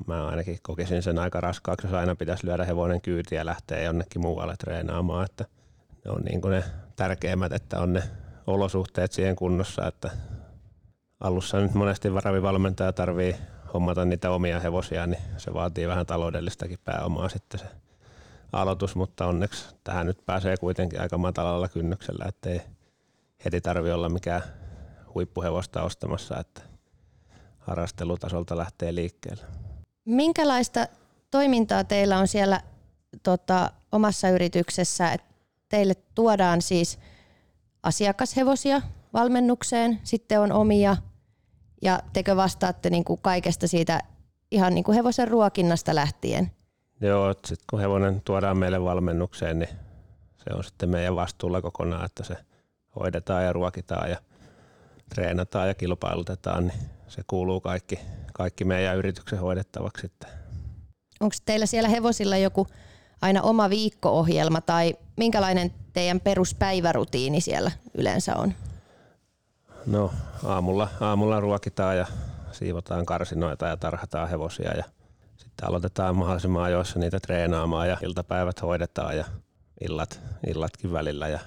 mä 0.07 0.27
ainakin 0.27 0.59
kokisin 0.61 1.03
sen 1.03 1.19
aika 1.19 1.41
raskaaksi, 1.41 1.87
jos 1.87 1.93
aina 1.93 2.15
pitäisi 2.15 2.47
lyödä 2.47 2.65
hevonen 2.65 3.01
kyyti 3.01 3.35
ja 3.35 3.45
lähteä 3.45 3.81
jonnekin 3.81 4.21
muualle 4.21 4.55
treenaamaan, 4.57 5.25
että 5.25 5.45
ne 6.05 6.11
on 6.11 6.21
niin 6.21 6.41
kuin 6.41 6.51
ne 6.51 6.63
tärkeimmät, 6.95 7.51
että 7.51 7.79
on 7.79 7.93
ne 7.93 8.03
olosuhteet 8.47 9.11
siihen 9.11 9.35
kunnossa, 9.35 9.87
että 9.87 10.09
alussa 11.19 11.59
nyt 11.59 11.73
monesti 11.73 12.13
varavivalmentaja 12.13 12.93
tarvii 12.93 13.35
hommata 13.73 14.05
niitä 14.05 14.31
omia 14.31 14.59
hevosia, 14.59 15.07
niin 15.07 15.21
se 15.37 15.53
vaatii 15.53 15.87
vähän 15.87 16.05
taloudellistakin 16.05 16.79
pääomaa 16.85 17.29
sitten 17.29 17.59
se 17.59 17.65
aloitus, 18.53 18.95
mutta 18.95 19.25
onneksi 19.25 19.75
tähän 19.83 20.07
nyt 20.07 20.25
pääsee 20.25 20.57
kuitenkin 20.57 21.01
aika 21.01 21.17
matalalla 21.17 21.67
kynnyksellä, 21.67 22.25
ettei 22.27 22.61
heti 23.45 23.61
tarvi 23.61 23.91
olla 23.91 24.09
mikään 24.09 24.41
huippuhevosta 25.15 25.83
ostamassa, 25.83 26.39
että 26.39 26.61
harrastelutasolta 27.57 28.57
lähtee 28.57 28.95
liikkeelle. 28.95 29.43
Minkälaista 30.05 30.87
toimintaa 31.31 31.83
teillä 31.83 32.17
on 32.17 32.27
siellä 32.27 32.61
tota, 33.23 33.71
omassa 33.91 34.29
yrityksessä? 34.29 35.11
Et 35.11 35.21
teille 35.69 35.93
tuodaan 36.15 36.61
siis 36.61 36.99
asiakashevosia 37.83 38.81
valmennukseen, 39.13 39.99
sitten 40.03 40.39
on 40.39 40.51
omia 40.51 40.97
ja 41.81 41.99
tekö 42.13 42.35
vastaatte 42.35 42.89
niin 42.89 43.03
kuin 43.03 43.21
kaikesta 43.21 43.67
siitä 43.67 43.99
ihan 44.51 44.75
niin 44.75 44.83
kuin 44.83 44.95
hevosen 44.95 45.27
ruokinnasta 45.27 45.95
lähtien? 45.95 46.51
Joo, 47.01 47.33
sitten 47.33 47.65
kun 47.69 47.79
hevonen 47.79 48.21
tuodaan 48.21 48.57
meille 48.57 48.83
valmennukseen, 48.83 49.59
niin 49.59 49.69
se 50.37 50.53
on 50.53 50.63
sitten 50.63 50.89
meidän 50.89 51.15
vastuulla 51.15 51.61
kokonaan, 51.61 52.05
että 52.05 52.23
se 52.23 52.37
hoidetaan 52.99 53.45
ja 53.45 53.53
ruokitaan 53.53 54.09
ja 54.09 54.17
treenataan 55.09 55.67
ja 55.67 55.73
kilpailutetaan, 55.73 56.67
niin 56.67 56.79
se 57.07 57.21
kuuluu 57.27 57.61
kaikki, 57.61 57.99
kaikki 58.33 58.65
meidän 58.65 58.97
yrityksen 58.97 59.39
hoidettavaksi. 59.39 60.11
Onko 61.19 61.35
teillä 61.45 61.65
siellä 61.65 61.89
hevosilla 61.89 62.37
joku 62.37 62.67
aina 63.21 63.41
oma 63.41 63.69
viikko-ohjelma 63.69 64.61
tai 64.61 64.93
minkälainen 65.17 65.73
teidän 65.93 66.19
peruspäivärutiini 66.19 67.41
siellä 67.41 67.71
yleensä 67.93 68.35
on? 68.35 68.53
No 69.85 70.11
aamulla, 70.45 70.87
aamulla 71.01 71.39
ruokitaan 71.39 71.97
ja 71.97 72.05
siivotaan 72.51 73.05
karsinoita 73.05 73.67
ja 73.67 73.77
tarhataan 73.77 74.29
hevosia 74.29 74.77
ja 74.77 74.83
sitten 75.37 75.69
aloitetaan 75.69 76.15
mahdollisimman 76.15 76.63
ajoissa 76.63 76.99
niitä 76.99 77.19
treenaamaan 77.19 77.89
ja 77.89 77.97
iltapäivät 78.03 78.61
hoidetaan 78.61 79.17
ja 79.17 79.25
illat, 79.81 80.21
illatkin 80.47 80.93
välillä 80.93 81.27
ja 81.27 81.39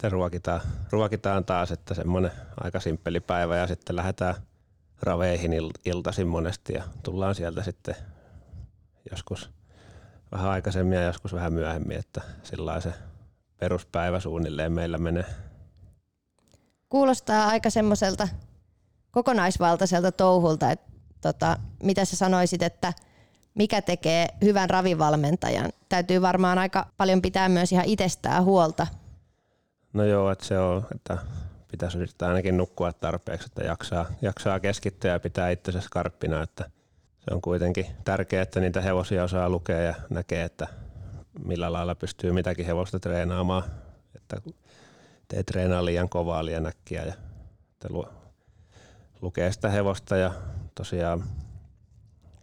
sitten 0.00 0.12
ruokitaan, 0.12 0.60
ruokitaan 0.90 1.44
taas, 1.44 1.70
että 1.70 1.94
semmoinen 1.94 2.30
aika 2.60 2.80
simppeli 2.80 3.20
päivä 3.20 3.56
ja 3.56 3.66
sitten 3.66 3.96
lähdetään 3.96 4.34
raveihin 5.02 5.52
iltaisin 5.84 6.28
monesti 6.28 6.72
ja 6.72 6.82
tullaan 7.02 7.34
sieltä 7.34 7.62
sitten 7.62 7.94
joskus 9.10 9.50
vähän 10.32 10.50
aikaisemmin 10.50 10.98
ja 10.98 11.04
joskus 11.04 11.32
vähän 11.32 11.52
myöhemmin, 11.52 11.96
että 11.96 12.20
sillä 12.42 12.80
se 12.80 12.92
peruspäivä 13.58 14.20
suunnilleen 14.20 14.72
meillä 14.72 14.98
menee. 14.98 15.24
Kuulostaa 16.88 17.46
aika 17.46 17.70
semmoiselta 17.70 18.28
kokonaisvaltaiselta 19.10 20.12
touhulta, 20.12 20.70
että 20.70 20.90
tota, 21.20 21.56
mitä 21.82 22.04
sä 22.04 22.16
sanoisit, 22.16 22.62
että 22.62 22.92
mikä 23.54 23.82
tekee 23.82 24.28
hyvän 24.44 24.70
ravivalmentajan? 24.70 25.72
Täytyy 25.88 26.22
varmaan 26.22 26.58
aika 26.58 26.86
paljon 26.96 27.22
pitää 27.22 27.48
myös 27.48 27.72
ihan 27.72 27.86
itsestään 27.86 28.44
huolta. 28.44 28.86
No 29.92 30.04
joo, 30.04 30.30
että 30.30 30.44
se 30.44 30.58
on, 30.58 30.86
että 30.94 31.18
pitäisi 31.70 31.98
yrittää 31.98 32.28
ainakin 32.28 32.56
nukkua 32.56 32.92
tarpeeksi, 32.92 33.46
että 33.46 33.64
jaksaa, 33.64 34.06
jaksaa 34.22 34.60
keskittyä 34.60 35.12
ja 35.12 35.20
pitää 35.20 35.50
itsensä 35.50 35.80
skarppina, 35.80 36.42
että 36.42 36.70
se 37.18 37.34
on 37.34 37.40
kuitenkin 37.40 37.86
tärkeää, 38.04 38.42
että 38.42 38.60
niitä 38.60 38.80
hevosia 38.80 39.24
osaa 39.24 39.48
lukea 39.48 39.80
ja 39.80 39.94
näkee, 40.10 40.44
että 40.44 40.66
millä 41.44 41.72
lailla 41.72 41.94
pystyy 41.94 42.32
mitäkin 42.32 42.66
hevosta 42.66 43.00
treenaamaan, 43.00 43.62
että 44.14 44.40
ei 45.32 45.44
treenaa 45.44 45.84
liian 45.84 46.08
kovaa 46.08 46.44
liian 46.44 46.66
äkkiä 46.66 47.02
ja 47.02 47.14
että 47.72 47.88
lu, 47.90 48.08
lukee 49.20 49.52
sitä 49.52 49.68
hevosta 49.68 50.16
ja 50.16 50.32
tosiaan 50.74 51.24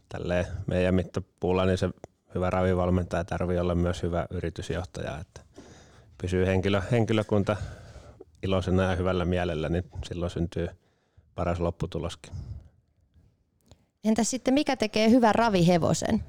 tälleen 0.10 0.46
meidän 0.68 0.96
mittapuulla 0.96 1.66
niin 1.66 1.78
se 1.78 1.90
hyvä 2.36 2.50
ravivalmentaja 2.50 3.24
tarvii 3.24 3.60
olla 3.60 3.76
myös 3.76 4.04
hyvä 4.04 4.28
yritysjohtaja, 4.30 5.20
että 5.20 5.47
pysyy 6.22 6.46
henkilö, 6.46 6.82
henkilökunta 6.92 7.58
iloisena 8.44 8.84
ja 8.84 8.96
hyvällä 8.96 9.26
mielellä, 9.26 9.70
niin 9.70 9.84
silloin 10.06 10.32
syntyy 10.32 10.68
paras 11.36 11.60
lopputuloskin. 11.60 12.34
Entä 14.04 14.24
sitten 14.24 14.54
mikä 14.54 14.76
tekee 14.76 15.10
hyvän 15.10 15.36
ravihevosen? 15.36 16.24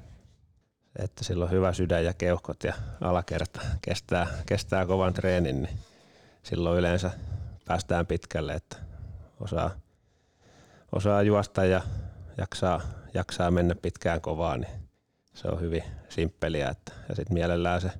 Että 0.99 1.23
sillä 1.23 1.45
on 1.45 1.51
hyvä 1.51 1.73
sydän 1.73 2.05
ja 2.05 2.13
keuhkot 2.13 2.63
ja 2.63 2.73
alakerta 3.01 3.61
kestää, 3.81 4.27
kestää 4.45 4.85
kovan 4.85 5.13
treenin, 5.13 5.61
niin 5.61 5.79
silloin 6.43 6.79
yleensä 6.79 7.11
päästään 7.65 8.07
pitkälle, 8.07 8.53
että 8.53 8.77
osaa, 9.39 9.71
osaa 10.91 11.21
juosta 11.21 11.65
ja 11.65 11.81
jaksaa, 12.37 12.81
jaksaa 13.13 13.51
mennä 13.51 13.75
pitkään 13.75 14.21
kovaa, 14.21 14.57
niin 14.57 14.71
se 15.33 15.47
on 15.47 15.61
hyvin 15.61 15.83
simppeliä. 16.09 16.69
Että, 16.69 16.93
ja 17.09 17.15
sitten 17.15 17.33
mielellään 17.33 17.81
se 17.81 17.91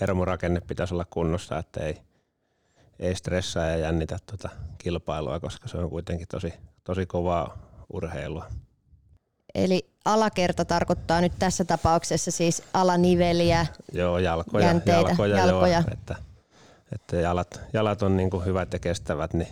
hermorakenne 0.00 0.60
pitäisi 0.60 0.94
olla 0.94 1.06
kunnossa, 1.10 1.58
että 1.58 1.80
ei, 1.84 2.00
ei 2.98 3.14
stressaa 3.14 3.66
ja 3.66 3.76
jännitä 3.76 4.18
tuota 4.26 4.48
kilpailua, 4.78 5.40
koska 5.40 5.68
se 5.68 5.78
on 5.78 5.90
kuitenkin 5.90 6.28
tosi, 6.28 6.54
tosi 6.84 7.06
kovaa 7.06 7.58
urheilua. 7.92 8.46
Eli 9.54 9.90
alakerta 10.04 10.64
tarkoittaa 10.64 11.20
nyt 11.20 11.32
tässä 11.38 11.64
tapauksessa 11.64 12.30
siis 12.30 12.62
alaniveliä, 12.74 13.66
Joo, 13.92 14.18
jalkoja, 14.18 14.66
Jänteitä, 14.66 15.08
jalkoja, 15.08 15.36
jalkoja. 15.36 15.78
Joo, 15.78 15.92
että, 15.92 16.16
että 16.92 17.16
jalat, 17.16 17.60
jalat 17.72 18.02
on 18.02 18.16
niin 18.16 18.30
kuin 18.30 18.44
hyvät 18.44 18.72
ja 18.72 18.78
kestävät, 18.78 19.34
niin 19.34 19.48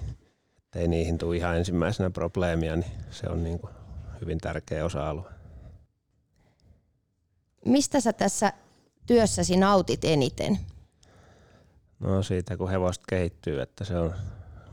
ei 0.74 0.88
niihin 0.88 1.18
tule 1.18 1.36
ihan 1.36 1.56
ensimmäisenä 1.56 2.10
probleemia, 2.10 2.76
niin 2.76 2.92
se 3.10 3.26
on 3.28 3.44
niin 3.44 3.58
kuin 3.58 3.72
hyvin 4.20 4.38
tärkeä 4.38 4.84
osa-alue. 4.84 5.30
Mistä 7.64 8.00
sä 8.00 8.12
tässä 8.12 8.52
työssäsi 9.08 9.56
nautit 9.56 10.04
eniten? 10.04 10.58
No 12.00 12.22
siitä 12.22 12.56
kun 12.56 12.70
hevosta 12.70 13.04
kehittyy, 13.08 13.60
että 13.60 13.84
se 13.84 13.98
on 13.98 14.14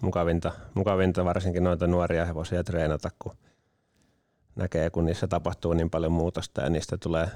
mukavinta, 0.01 0.51
mukavinta 0.73 1.25
varsinkin 1.25 1.63
noita 1.63 1.87
nuoria 1.87 2.25
hevosia 2.25 2.63
treenata, 2.63 3.09
kun 3.19 3.37
näkee, 4.55 4.89
kun 4.89 5.05
niissä 5.05 5.27
tapahtuu 5.27 5.73
niin 5.73 5.89
paljon 5.89 6.11
muutosta 6.11 6.61
ja 6.61 6.69
niistä 6.69 6.97
tulee 6.97 7.27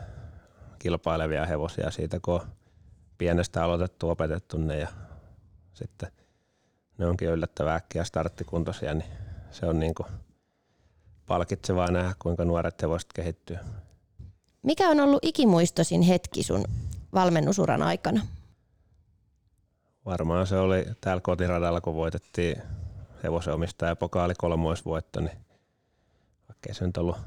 kilpailevia 0.79 1.45
hevosia 1.45 1.91
siitä, 1.91 2.19
kun 2.19 2.33
on 2.33 2.47
pienestä 3.17 3.63
aloitettu, 3.63 4.09
opetettu 4.09 4.57
ne 4.57 4.79
ja 4.79 4.87
sitten 5.73 6.11
ne 6.97 7.05
onkin 7.05 7.29
yllättävän 7.29 7.75
äkkiä 7.75 8.03
starttikuntoisia, 8.03 8.93
niin 8.93 9.11
se 9.51 9.65
on 9.65 9.79
niin 9.79 9.95
kuin 9.95 10.07
palkitsevaa 11.27 11.91
nähdä, 11.91 12.13
kuinka 12.19 12.45
nuoret 12.45 12.81
hevoset 12.81 13.13
kehittyy. 13.13 13.57
Mikä 14.63 14.89
on 14.89 14.99
ollut 14.99 15.25
ikimuistoisin 15.25 16.01
hetki 16.01 16.43
sun 16.43 16.65
valmennusuran 17.13 17.81
aikana? 17.81 18.21
Varmaan 20.05 20.47
se 20.47 20.57
oli 20.57 20.85
täällä 21.01 21.21
kotiradalla, 21.21 21.81
kun 21.81 21.95
voitettiin 21.95 22.61
hevosen 23.23 23.53
omistaja 23.53 23.95
pokaali 23.95 24.33
kolmoisvoitto, 24.37 25.19
niin 25.19 25.37
vaikkei 26.49 26.73
se 26.73 26.85
nyt 26.85 26.97
ollut 26.97 27.17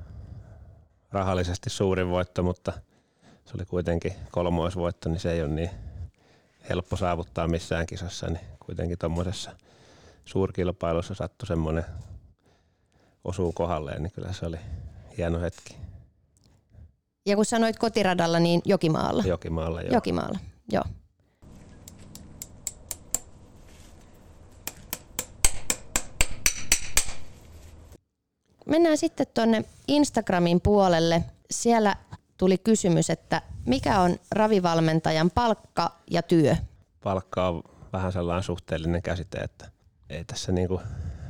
rahallisesti 1.13 1.71
suurin 1.71 2.11
voitto, 2.11 2.43
mutta 2.43 2.73
se 3.45 3.53
oli 3.55 3.65
kuitenkin 3.65 4.13
kolmoisvoitto, 4.31 5.09
niin 5.09 5.21
se 5.21 5.33
ei 5.33 5.43
ole 5.43 5.51
niin 5.51 5.71
helppo 6.69 6.97
saavuttaa 6.97 7.49
missään 7.49 7.87
kisassa, 7.87 8.27
niin 8.27 8.47
kuitenkin 8.67 8.99
tuommoisessa 8.99 9.51
suurkilpailussa 10.25 11.15
sattui 11.15 11.47
semmoinen 11.47 11.85
osuu 13.25 13.53
kohdalleen, 13.53 14.03
niin 14.03 14.13
kyllä 14.13 14.33
se 14.33 14.47
oli 14.47 14.59
hieno 15.19 15.41
hetki. 15.41 15.82
Ja 17.27 17.37
kun 17.37 17.45
sanoit 17.45 17.79
kotiradalla, 17.79 18.39
niin 18.39 18.63
Jokimaalla. 18.65 19.23
Jokimaalla 19.27 19.83
jo. 19.83 19.93
Jokimaalla, 19.93 20.39
joo. 20.73 20.85
Mennään 28.67 28.99
sitten 28.99 29.27
tuonne 29.35 29.65
Instagramin 29.89 30.61
puolelle. 30.61 31.25
Siellä 31.51 31.97
tuli 32.37 32.59
kysymys, 32.59 33.11
että 33.11 33.43
mikä 33.67 34.01
on 34.01 34.17
ravivalmentajan 34.31 35.31
palkka 35.31 35.99
ja 36.11 36.23
työ? 36.23 36.57
palkka 37.05 37.49
on 37.49 37.63
vähän 37.93 38.13
sellainen 38.13 38.43
suhteellinen 38.43 39.03
käsite, 39.03 39.39
että 39.39 39.71
ei 40.11 40.25
tässä 40.25 40.53
niinku, 40.53 40.81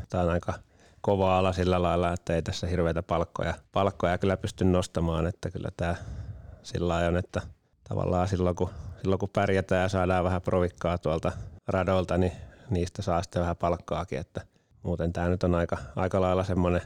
tämä 0.09 0.25
on 0.25 0.31
aika 0.31 0.55
kova 1.03 1.39
ala 1.39 1.53
sillä 1.53 1.83
lailla, 1.83 2.13
että 2.13 2.35
ei 2.35 2.43
tässä 2.43 2.67
hirveitä 2.67 3.03
palkkoja, 3.03 3.55
palkkoja 3.73 4.19
kyllä 4.19 4.37
pysty 4.37 4.65
nostamaan, 4.65 5.27
että 5.27 5.51
kyllä 5.51 5.69
tämä 5.77 5.95
sillä 6.63 6.97
on, 6.97 7.17
että 7.17 7.41
tavallaan 7.89 8.29
silloin 8.29 8.57
kun, 8.57 8.71
silloin 9.01 9.19
kun 9.19 9.29
pärjätään 9.33 9.83
ja 9.83 9.89
saadaan 9.89 10.25
vähän 10.25 10.43
provikkaa 10.43 10.99
tuolta 10.99 11.33
radolta, 11.69 12.19
niin 12.19 12.33
niistä 12.71 13.03
saa 13.03 13.23
sitten 13.23 13.43
vähän 13.43 13.57
palkkaakin, 13.57 14.19
että 14.19 14.41
muuten 14.83 15.13
tämä 15.13 15.29
nyt 15.29 15.43
on 15.43 15.55
aika, 15.55 15.77
aika 15.97 16.21
lailla 16.21 16.45
semmoinen, 16.45 16.83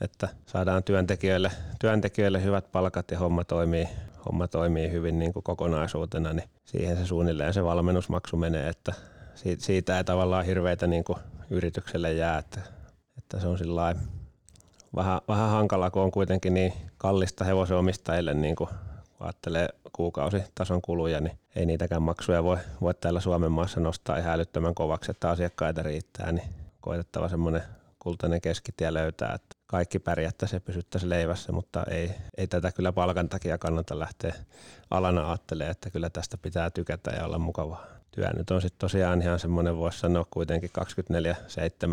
että 0.00 0.28
saadaan 0.46 0.84
työntekijöille, 0.84 1.50
työntekijöille 1.80 2.42
hyvät 2.42 2.72
palkat 2.72 3.10
ja 3.10 3.18
homma 3.18 3.44
toimii, 3.44 3.88
homma 4.26 4.48
toimii 4.48 4.90
hyvin 4.90 5.18
niin 5.18 5.32
kuin 5.32 5.42
kokonaisuutena, 5.42 6.32
niin 6.32 6.50
siihen 6.64 6.96
se 6.96 7.06
suunnilleen 7.06 7.54
se 7.54 7.64
valmennusmaksu 7.64 8.36
menee, 8.36 8.68
että 8.68 8.92
siitä, 9.34 9.64
siitä 9.64 9.96
ei 9.96 10.04
tavallaan 10.04 10.44
hirveitä 10.44 10.86
niin 10.86 11.04
kuin 11.04 11.18
yritykselle 11.50 12.12
jää, 12.12 12.38
että, 12.38 12.60
että 13.22 13.40
se 13.40 13.46
on 13.46 13.58
sillä 13.58 13.94
vähän, 14.96 15.20
vähän 15.28 15.50
hankala, 15.50 15.90
kun 15.90 16.02
on 16.02 16.10
kuitenkin 16.10 16.54
niin 16.54 16.72
kallista 16.98 17.44
hevosen 17.44 17.76
omistajille, 17.76 18.34
niin 18.34 18.56
kun 18.56 18.68
ajattelee 19.20 19.68
kuukausitason 19.92 20.82
kuluja, 20.82 21.20
niin 21.20 21.38
ei 21.56 21.66
niitäkään 21.66 22.02
maksuja 22.02 22.44
voi, 22.44 22.56
voi 22.80 22.94
täällä 22.94 23.20
Suomen 23.20 23.52
maassa 23.52 23.80
nostaa 23.80 24.16
ihan 24.16 24.32
älyttömän 24.32 24.74
kovaksi, 24.74 25.10
että 25.10 25.30
asiakkaita 25.30 25.82
riittää, 25.82 26.32
niin 26.32 26.48
koitettava 26.80 27.28
semmoinen 27.28 27.62
kultainen 27.98 28.40
keskitie 28.40 28.94
löytää, 28.94 29.34
että 29.34 29.56
kaikki 29.66 29.98
pärjättäisiin 29.98 30.56
ja 30.56 30.60
pysyttäisiin 30.60 31.10
leivässä, 31.10 31.52
mutta 31.52 31.84
ei, 31.90 32.10
ei 32.36 32.46
tätä 32.46 32.72
kyllä 32.72 32.92
palkan 32.92 33.28
takia 33.28 33.58
kannata 33.58 33.98
lähteä 33.98 34.34
alana 34.90 35.28
ajattelemaan, 35.28 35.70
että 35.70 35.90
kyllä 35.90 36.10
tästä 36.10 36.38
pitää 36.38 36.70
tykätä 36.70 37.10
ja 37.10 37.24
olla 37.24 37.38
mukavaa. 37.38 37.86
Työ 38.10 38.30
nyt 38.36 38.50
on 38.50 38.62
sitten 38.62 38.78
tosiaan 38.78 39.22
ihan 39.22 39.38
semmoinen, 39.38 39.76
voisi 39.76 39.98
sanoa 39.98 40.26
kuitenkin 40.30 40.70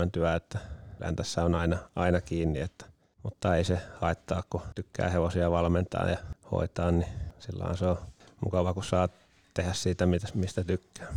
24-7 0.05 0.09
työ, 0.11 0.35
että 0.35 0.59
kyllä 0.99 1.15
tässä 1.15 1.43
on 1.43 1.55
aina, 1.55 1.77
aina 1.95 2.21
kiinni, 2.21 2.59
että, 2.59 2.85
mutta 3.23 3.55
ei 3.55 3.63
se 3.63 3.79
haittaa, 4.01 4.43
kun 4.49 4.61
tykkää 4.75 5.09
hevosia 5.09 5.51
valmentaa 5.51 6.09
ja 6.09 6.17
hoitaa, 6.51 6.91
niin 6.91 7.07
silloin 7.39 7.77
se 7.77 7.85
on 7.85 7.97
mukava, 8.43 8.73
kun 8.73 8.83
saa 8.83 9.09
tehdä 9.53 9.73
siitä, 9.73 10.05
mistä 10.33 10.63
tykkää. 10.63 11.07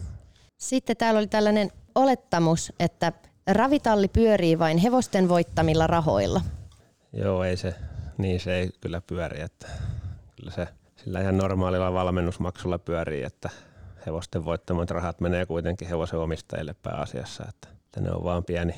Sitten 0.56 0.96
täällä 0.96 1.18
oli 1.18 1.26
tällainen 1.26 1.70
olettamus, 1.94 2.72
että 2.80 3.12
ravitalli 3.46 4.08
pyörii 4.08 4.58
vain 4.58 4.78
hevosten 4.78 5.28
voittamilla 5.28 5.86
rahoilla. 5.86 6.40
Joo, 7.12 7.44
ei 7.44 7.56
se, 7.56 7.74
niin 8.18 8.40
se 8.40 8.54
ei 8.54 8.70
kyllä 8.80 9.00
pyöri, 9.00 9.40
että 9.40 9.66
kyllä 10.36 10.50
se 10.50 10.68
sillä 10.96 11.20
ihan 11.20 11.36
normaalilla 11.36 11.92
valmennusmaksulla 11.92 12.78
pyörii, 12.78 13.22
että 13.22 13.50
hevosten 14.06 14.44
voittamat 14.44 14.90
rahat 14.90 15.20
menee 15.20 15.46
kuitenkin 15.46 15.88
hevosen 15.88 16.18
omistajille 16.18 16.74
pääasiassa, 16.82 17.44
että, 17.48 17.68
että 17.84 18.00
ne 18.00 18.12
on 18.12 18.24
vaan 18.24 18.44
pieni, 18.44 18.74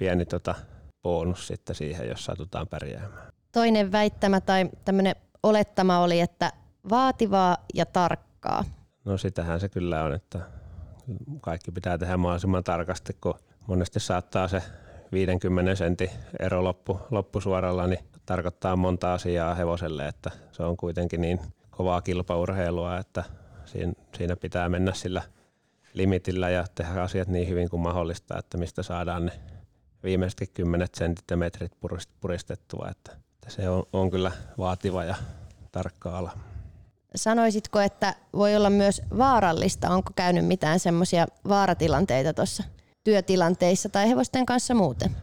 pieni 0.00 0.26
tota 0.26 0.54
bonus 1.02 1.46
sitten 1.46 1.76
siihen, 1.76 2.08
jos 2.08 2.24
satutaan 2.24 2.68
pärjäämään. 2.68 3.32
Toinen 3.52 3.92
väittämä 3.92 4.40
tai 4.40 4.70
tämmöinen 4.84 5.16
olettama 5.42 5.98
oli, 5.98 6.20
että 6.20 6.52
vaativaa 6.90 7.56
ja 7.74 7.86
tarkkaa. 7.86 8.64
No 9.04 9.18
sitähän 9.18 9.60
se 9.60 9.68
kyllä 9.68 10.04
on, 10.04 10.14
että 10.14 10.40
kaikki 11.40 11.72
pitää 11.72 11.98
tehdä 11.98 12.16
mahdollisimman 12.16 12.64
tarkasti, 12.64 13.16
kun 13.20 13.34
monesti 13.66 14.00
saattaa 14.00 14.48
se 14.48 14.62
50 15.12 15.74
sentin 15.74 16.10
ero 16.38 16.64
loppu, 16.64 17.00
loppusuoralla, 17.10 17.86
niin 17.86 18.04
tarkoittaa 18.26 18.76
monta 18.76 19.14
asiaa 19.14 19.54
hevoselle, 19.54 20.08
että 20.08 20.30
se 20.52 20.62
on 20.62 20.76
kuitenkin 20.76 21.20
niin 21.20 21.40
kovaa 21.70 22.02
kilpaurheilua, 22.02 22.98
että 22.98 23.24
siinä 24.16 24.36
pitää 24.40 24.68
mennä 24.68 24.92
sillä 24.92 25.22
limitillä 25.94 26.50
ja 26.50 26.64
tehdä 26.74 27.02
asiat 27.02 27.28
niin 27.28 27.48
hyvin 27.48 27.70
kuin 27.70 27.80
mahdollista, 27.80 28.38
että 28.38 28.58
mistä 28.58 28.82
saadaan 28.82 29.26
ne 29.26 29.32
viimeisetkin 30.04 30.48
kymmenet 30.54 30.94
sentit 30.94 31.24
ja 31.30 31.36
metrit 31.36 31.72
puristettua, 32.20 32.88
että 32.90 33.16
se 33.48 33.68
on, 33.68 33.82
on 33.92 34.10
kyllä 34.10 34.32
vaativa 34.58 35.04
ja 35.04 35.14
tarkka 35.72 36.18
ala. 36.18 36.30
Sanoisitko, 37.14 37.80
että 37.80 38.14
voi 38.32 38.56
olla 38.56 38.70
myös 38.70 39.02
vaarallista? 39.18 39.90
Onko 39.90 40.10
käynyt 40.16 40.46
mitään 40.46 40.80
semmoisia 40.80 41.26
vaaratilanteita 41.48 42.34
tuossa 42.34 42.64
työtilanteissa 43.04 43.88
tai 43.88 44.08
hevosten 44.08 44.46
kanssa 44.46 44.74
muuten? 44.74 45.16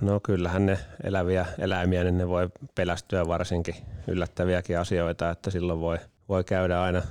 No 0.00 0.20
kyllähän 0.20 0.66
ne 0.66 0.78
eläviä 1.04 1.46
eläimiä, 1.58 2.04
niin 2.04 2.18
ne 2.18 2.28
voi 2.28 2.50
pelästyä 2.74 3.28
varsinkin 3.28 3.74
yllättäviäkin 4.06 4.78
asioita, 4.78 5.30
että 5.30 5.50
silloin 5.50 5.80
voi, 5.80 5.98
voi 6.28 6.44
käydä 6.44 6.82
aina 6.82 7.02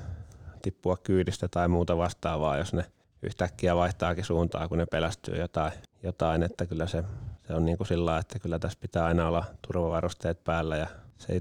tippua 0.62 0.98
kyydistä 0.98 1.48
tai 1.48 1.68
muuta 1.68 1.98
vastaavaa, 1.98 2.58
jos 2.58 2.74
ne 2.74 2.86
yhtäkkiä 3.24 3.76
vaihtaakin 3.76 4.26
suuntaa, 4.26 4.68
kun 4.68 4.78
ne 4.78 4.86
pelästyy 4.86 5.36
jotain, 5.36 5.72
jotain 6.04 6.44
että 6.44 6.66
kyllä 6.66 6.88
se, 6.88 7.04
se 7.48 7.54
on 7.54 7.66
niin 7.66 7.78
kuin 7.78 7.88
sillä 7.88 8.18
että 8.18 8.40
kyllä 8.40 8.60
tässä 8.60 8.80
pitää 8.82 9.06
aina 9.06 9.28
olla 9.28 9.46
turvavarusteet 9.68 10.44
päällä 10.44 10.78
ja 10.78 10.88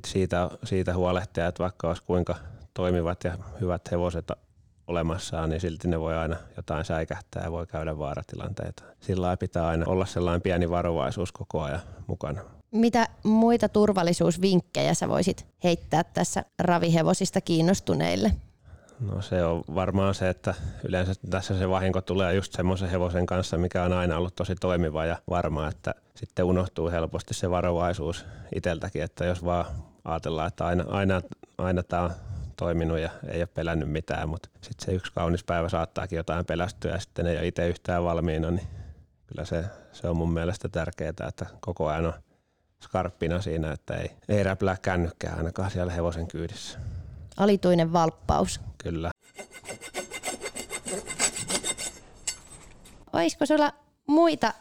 siitä, 0.06 0.50
siitä 0.64 0.94
huolehtia, 0.94 1.46
että 1.46 1.62
vaikka 1.62 1.88
olisi 1.88 2.02
kuinka 2.02 2.34
toimivat 2.74 3.24
ja 3.24 3.38
hyvät 3.60 3.90
hevoset 3.90 4.30
olemassaan, 4.86 5.50
niin 5.50 5.60
silti 5.60 5.88
ne 5.88 6.00
voi 6.00 6.16
aina 6.16 6.36
jotain 6.56 6.84
säikähtää 6.84 7.44
ja 7.44 7.52
voi 7.52 7.66
käydä 7.66 7.98
vaaratilanteita. 7.98 8.82
Sillä 9.00 9.36
pitää 9.36 9.66
aina 9.66 9.84
olla 9.88 10.06
sellainen 10.06 10.42
pieni 10.42 10.70
varovaisuus 10.70 11.32
koko 11.32 11.62
ajan 11.62 11.80
mukana. 12.06 12.40
Mitä 12.70 13.06
muita 13.22 13.68
turvallisuusvinkkejä 13.68 14.94
sä 14.94 15.08
voisit 15.08 15.46
heittää 15.64 16.04
tässä 16.04 16.44
ravihevosista 16.58 17.40
kiinnostuneille? 17.40 18.32
No 19.00 19.22
se 19.22 19.44
on 19.44 19.64
varmaan 19.74 20.14
se, 20.14 20.28
että 20.28 20.54
yleensä 20.84 21.12
tässä 21.30 21.58
se 21.58 21.68
vahinko 21.68 22.00
tulee 22.00 22.34
just 22.34 22.52
semmoisen 22.52 22.90
hevosen 22.90 23.26
kanssa, 23.26 23.58
mikä 23.58 23.82
on 23.82 23.92
aina 23.92 24.16
ollut 24.16 24.34
tosi 24.34 24.54
toimiva 24.54 25.04
ja 25.04 25.16
varma, 25.30 25.68
että 25.68 25.94
sitten 26.14 26.44
unohtuu 26.44 26.90
helposti 26.90 27.34
se 27.34 27.50
varovaisuus 27.50 28.26
itseltäkin, 28.54 29.02
että 29.02 29.24
jos 29.24 29.44
vaan 29.44 29.64
ajatellaan, 30.04 30.48
että 30.48 30.66
aina, 30.66 30.84
aina, 30.88 31.20
aina 31.58 31.82
tämä 31.82 32.02
on 32.02 32.10
toiminut 32.56 32.98
ja 32.98 33.10
ei 33.28 33.40
ole 33.40 33.46
pelännyt 33.46 33.90
mitään, 33.90 34.28
mutta 34.28 34.48
sitten 34.60 34.86
se 34.86 34.92
yksi 34.92 35.12
kaunis 35.12 35.44
päivä 35.44 35.68
saattaakin 35.68 36.16
jotain 36.16 36.46
pelästyä 36.46 36.92
ja 36.92 37.00
sitten 37.00 37.26
ei 37.26 37.36
ole 37.36 37.46
itse 37.46 37.68
yhtään 37.68 38.04
valmiina, 38.04 38.50
niin 38.50 38.68
kyllä 39.26 39.44
se, 39.44 39.64
se 39.92 40.08
on 40.08 40.16
mun 40.16 40.32
mielestä 40.32 40.68
tärkeää, 40.68 41.12
että 41.28 41.46
koko 41.60 41.86
ajan 41.88 42.06
on 42.06 42.14
skarppina 42.82 43.40
siinä, 43.40 43.72
että 43.72 43.94
ei, 43.94 44.10
ei 44.28 44.42
räplää 44.42 44.76
kännykkää 44.82 45.34
ainakaan 45.36 45.70
siellä 45.70 45.92
hevosen 45.92 46.26
kyydissä. 46.26 46.78
Alituinen 47.40 47.92
valppaus. 47.92 48.60
Kyllä. 48.78 49.10
Olisiko 53.12 53.46
sulla 53.46 53.72
muita 54.06 54.54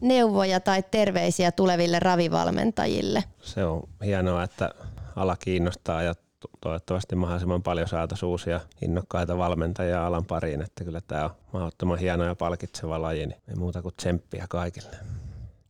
neuvoja 0.00 0.60
tai 0.60 0.82
terveisiä 0.90 1.52
tuleville 1.52 1.98
ravivalmentajille? 1.98 3.24
Se 3.42 3.64
on 3.64 3.82
hienoa, 4.04 4.42
että 4.42 4.70
ala 5.16 5.36
kiinnostaa 5.36 6.02
ja 6.02 6.14
toivottavasti 6.60 7.16
mahdollisimman 7.16 7.62
paljon 7.62 7.88
saataisiin 7.88 8.28
uusia 8.28 8.60
innokkaita 8.82 9.38
valmentajia 9.38 10.06
alan 10.06 10.24
pariin, 10.24 10.62
että 10.62 10.84
kyllä 10.84 11.00
tämä 11.00 11.24
on 11.24 11.30
mahdottoman 11.52 11.98
hieno 11.98 12.24
ja 12.24 12.34
palkitseva 12.34 13.02
laji, 13.02 13.26
niin 13.26 13.42
ei 13.48 13.54
muuta 13.56 13.82
kuin 13.82 13.94
tsemppiä 13.96 14.46
kaikille. 14.48 14.96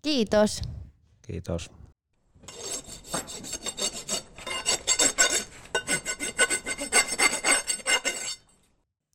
Kiitos. 0.03 0.63
Kiitos. 1.23 1.71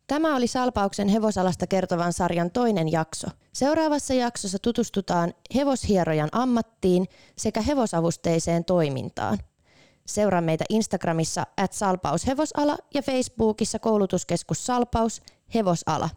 Tämä 0.08 0.36
oli 0.36 0.48
Salpauksen 0.48 1.08
hevosalasta 1.08 1.68
kertovan 1.68 2.14
sarjan 2.14 2.52
toinen 2.52 2.92
jakso. 2.92 3.28
Seuraavassa 3.54 4.14
jaksossa 4.14 4.60
tutustutaan 4.60 5.34
hevoshierojan 5.56 6.30
ammattiin 6.32 7.06
sekä 7.38 7.62
hevosavusteiseen 7.62 8.66
toimintaan. 8.66 9.38
Seuraa 10.06 10.42
meitä 10.42 10.66
Instagramissa 10.70 11.44
at 11.58 11.74
salpaushevosala 11.74 12.78
ja 12.94 13.02
Facebookissa 13.02 13.80
koulutuskeskus 13.80 14.66
Salpaus 14.66 15.22
Hevosala. 15.56 16.10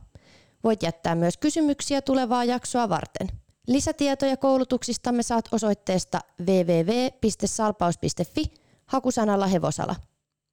Voit 0.64 0.82
jättää 0.82 1.14
myös 1.14 1.36
kysymyksiä 1.36 2.02
tulevaa 2.02 2.44
jaksoa 2.44 2.88
varten. 2.88 3.28
Lisätietoja 3.66 4.36
koulutuksistamme 4.36 5.22
saat 5.22 5.48
osoitteesta 5.52 6.20
www.salpaus.fi 6.40 8.44
hakusanalla 8.86 9.46
hevosala. 9.46 9.96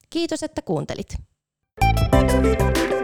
Kiitos, 0.10 0.44
että 0.44 0.62
kuuntelit. 0.62 1.16
Thank 2.12 2.92
you 2.92 3.03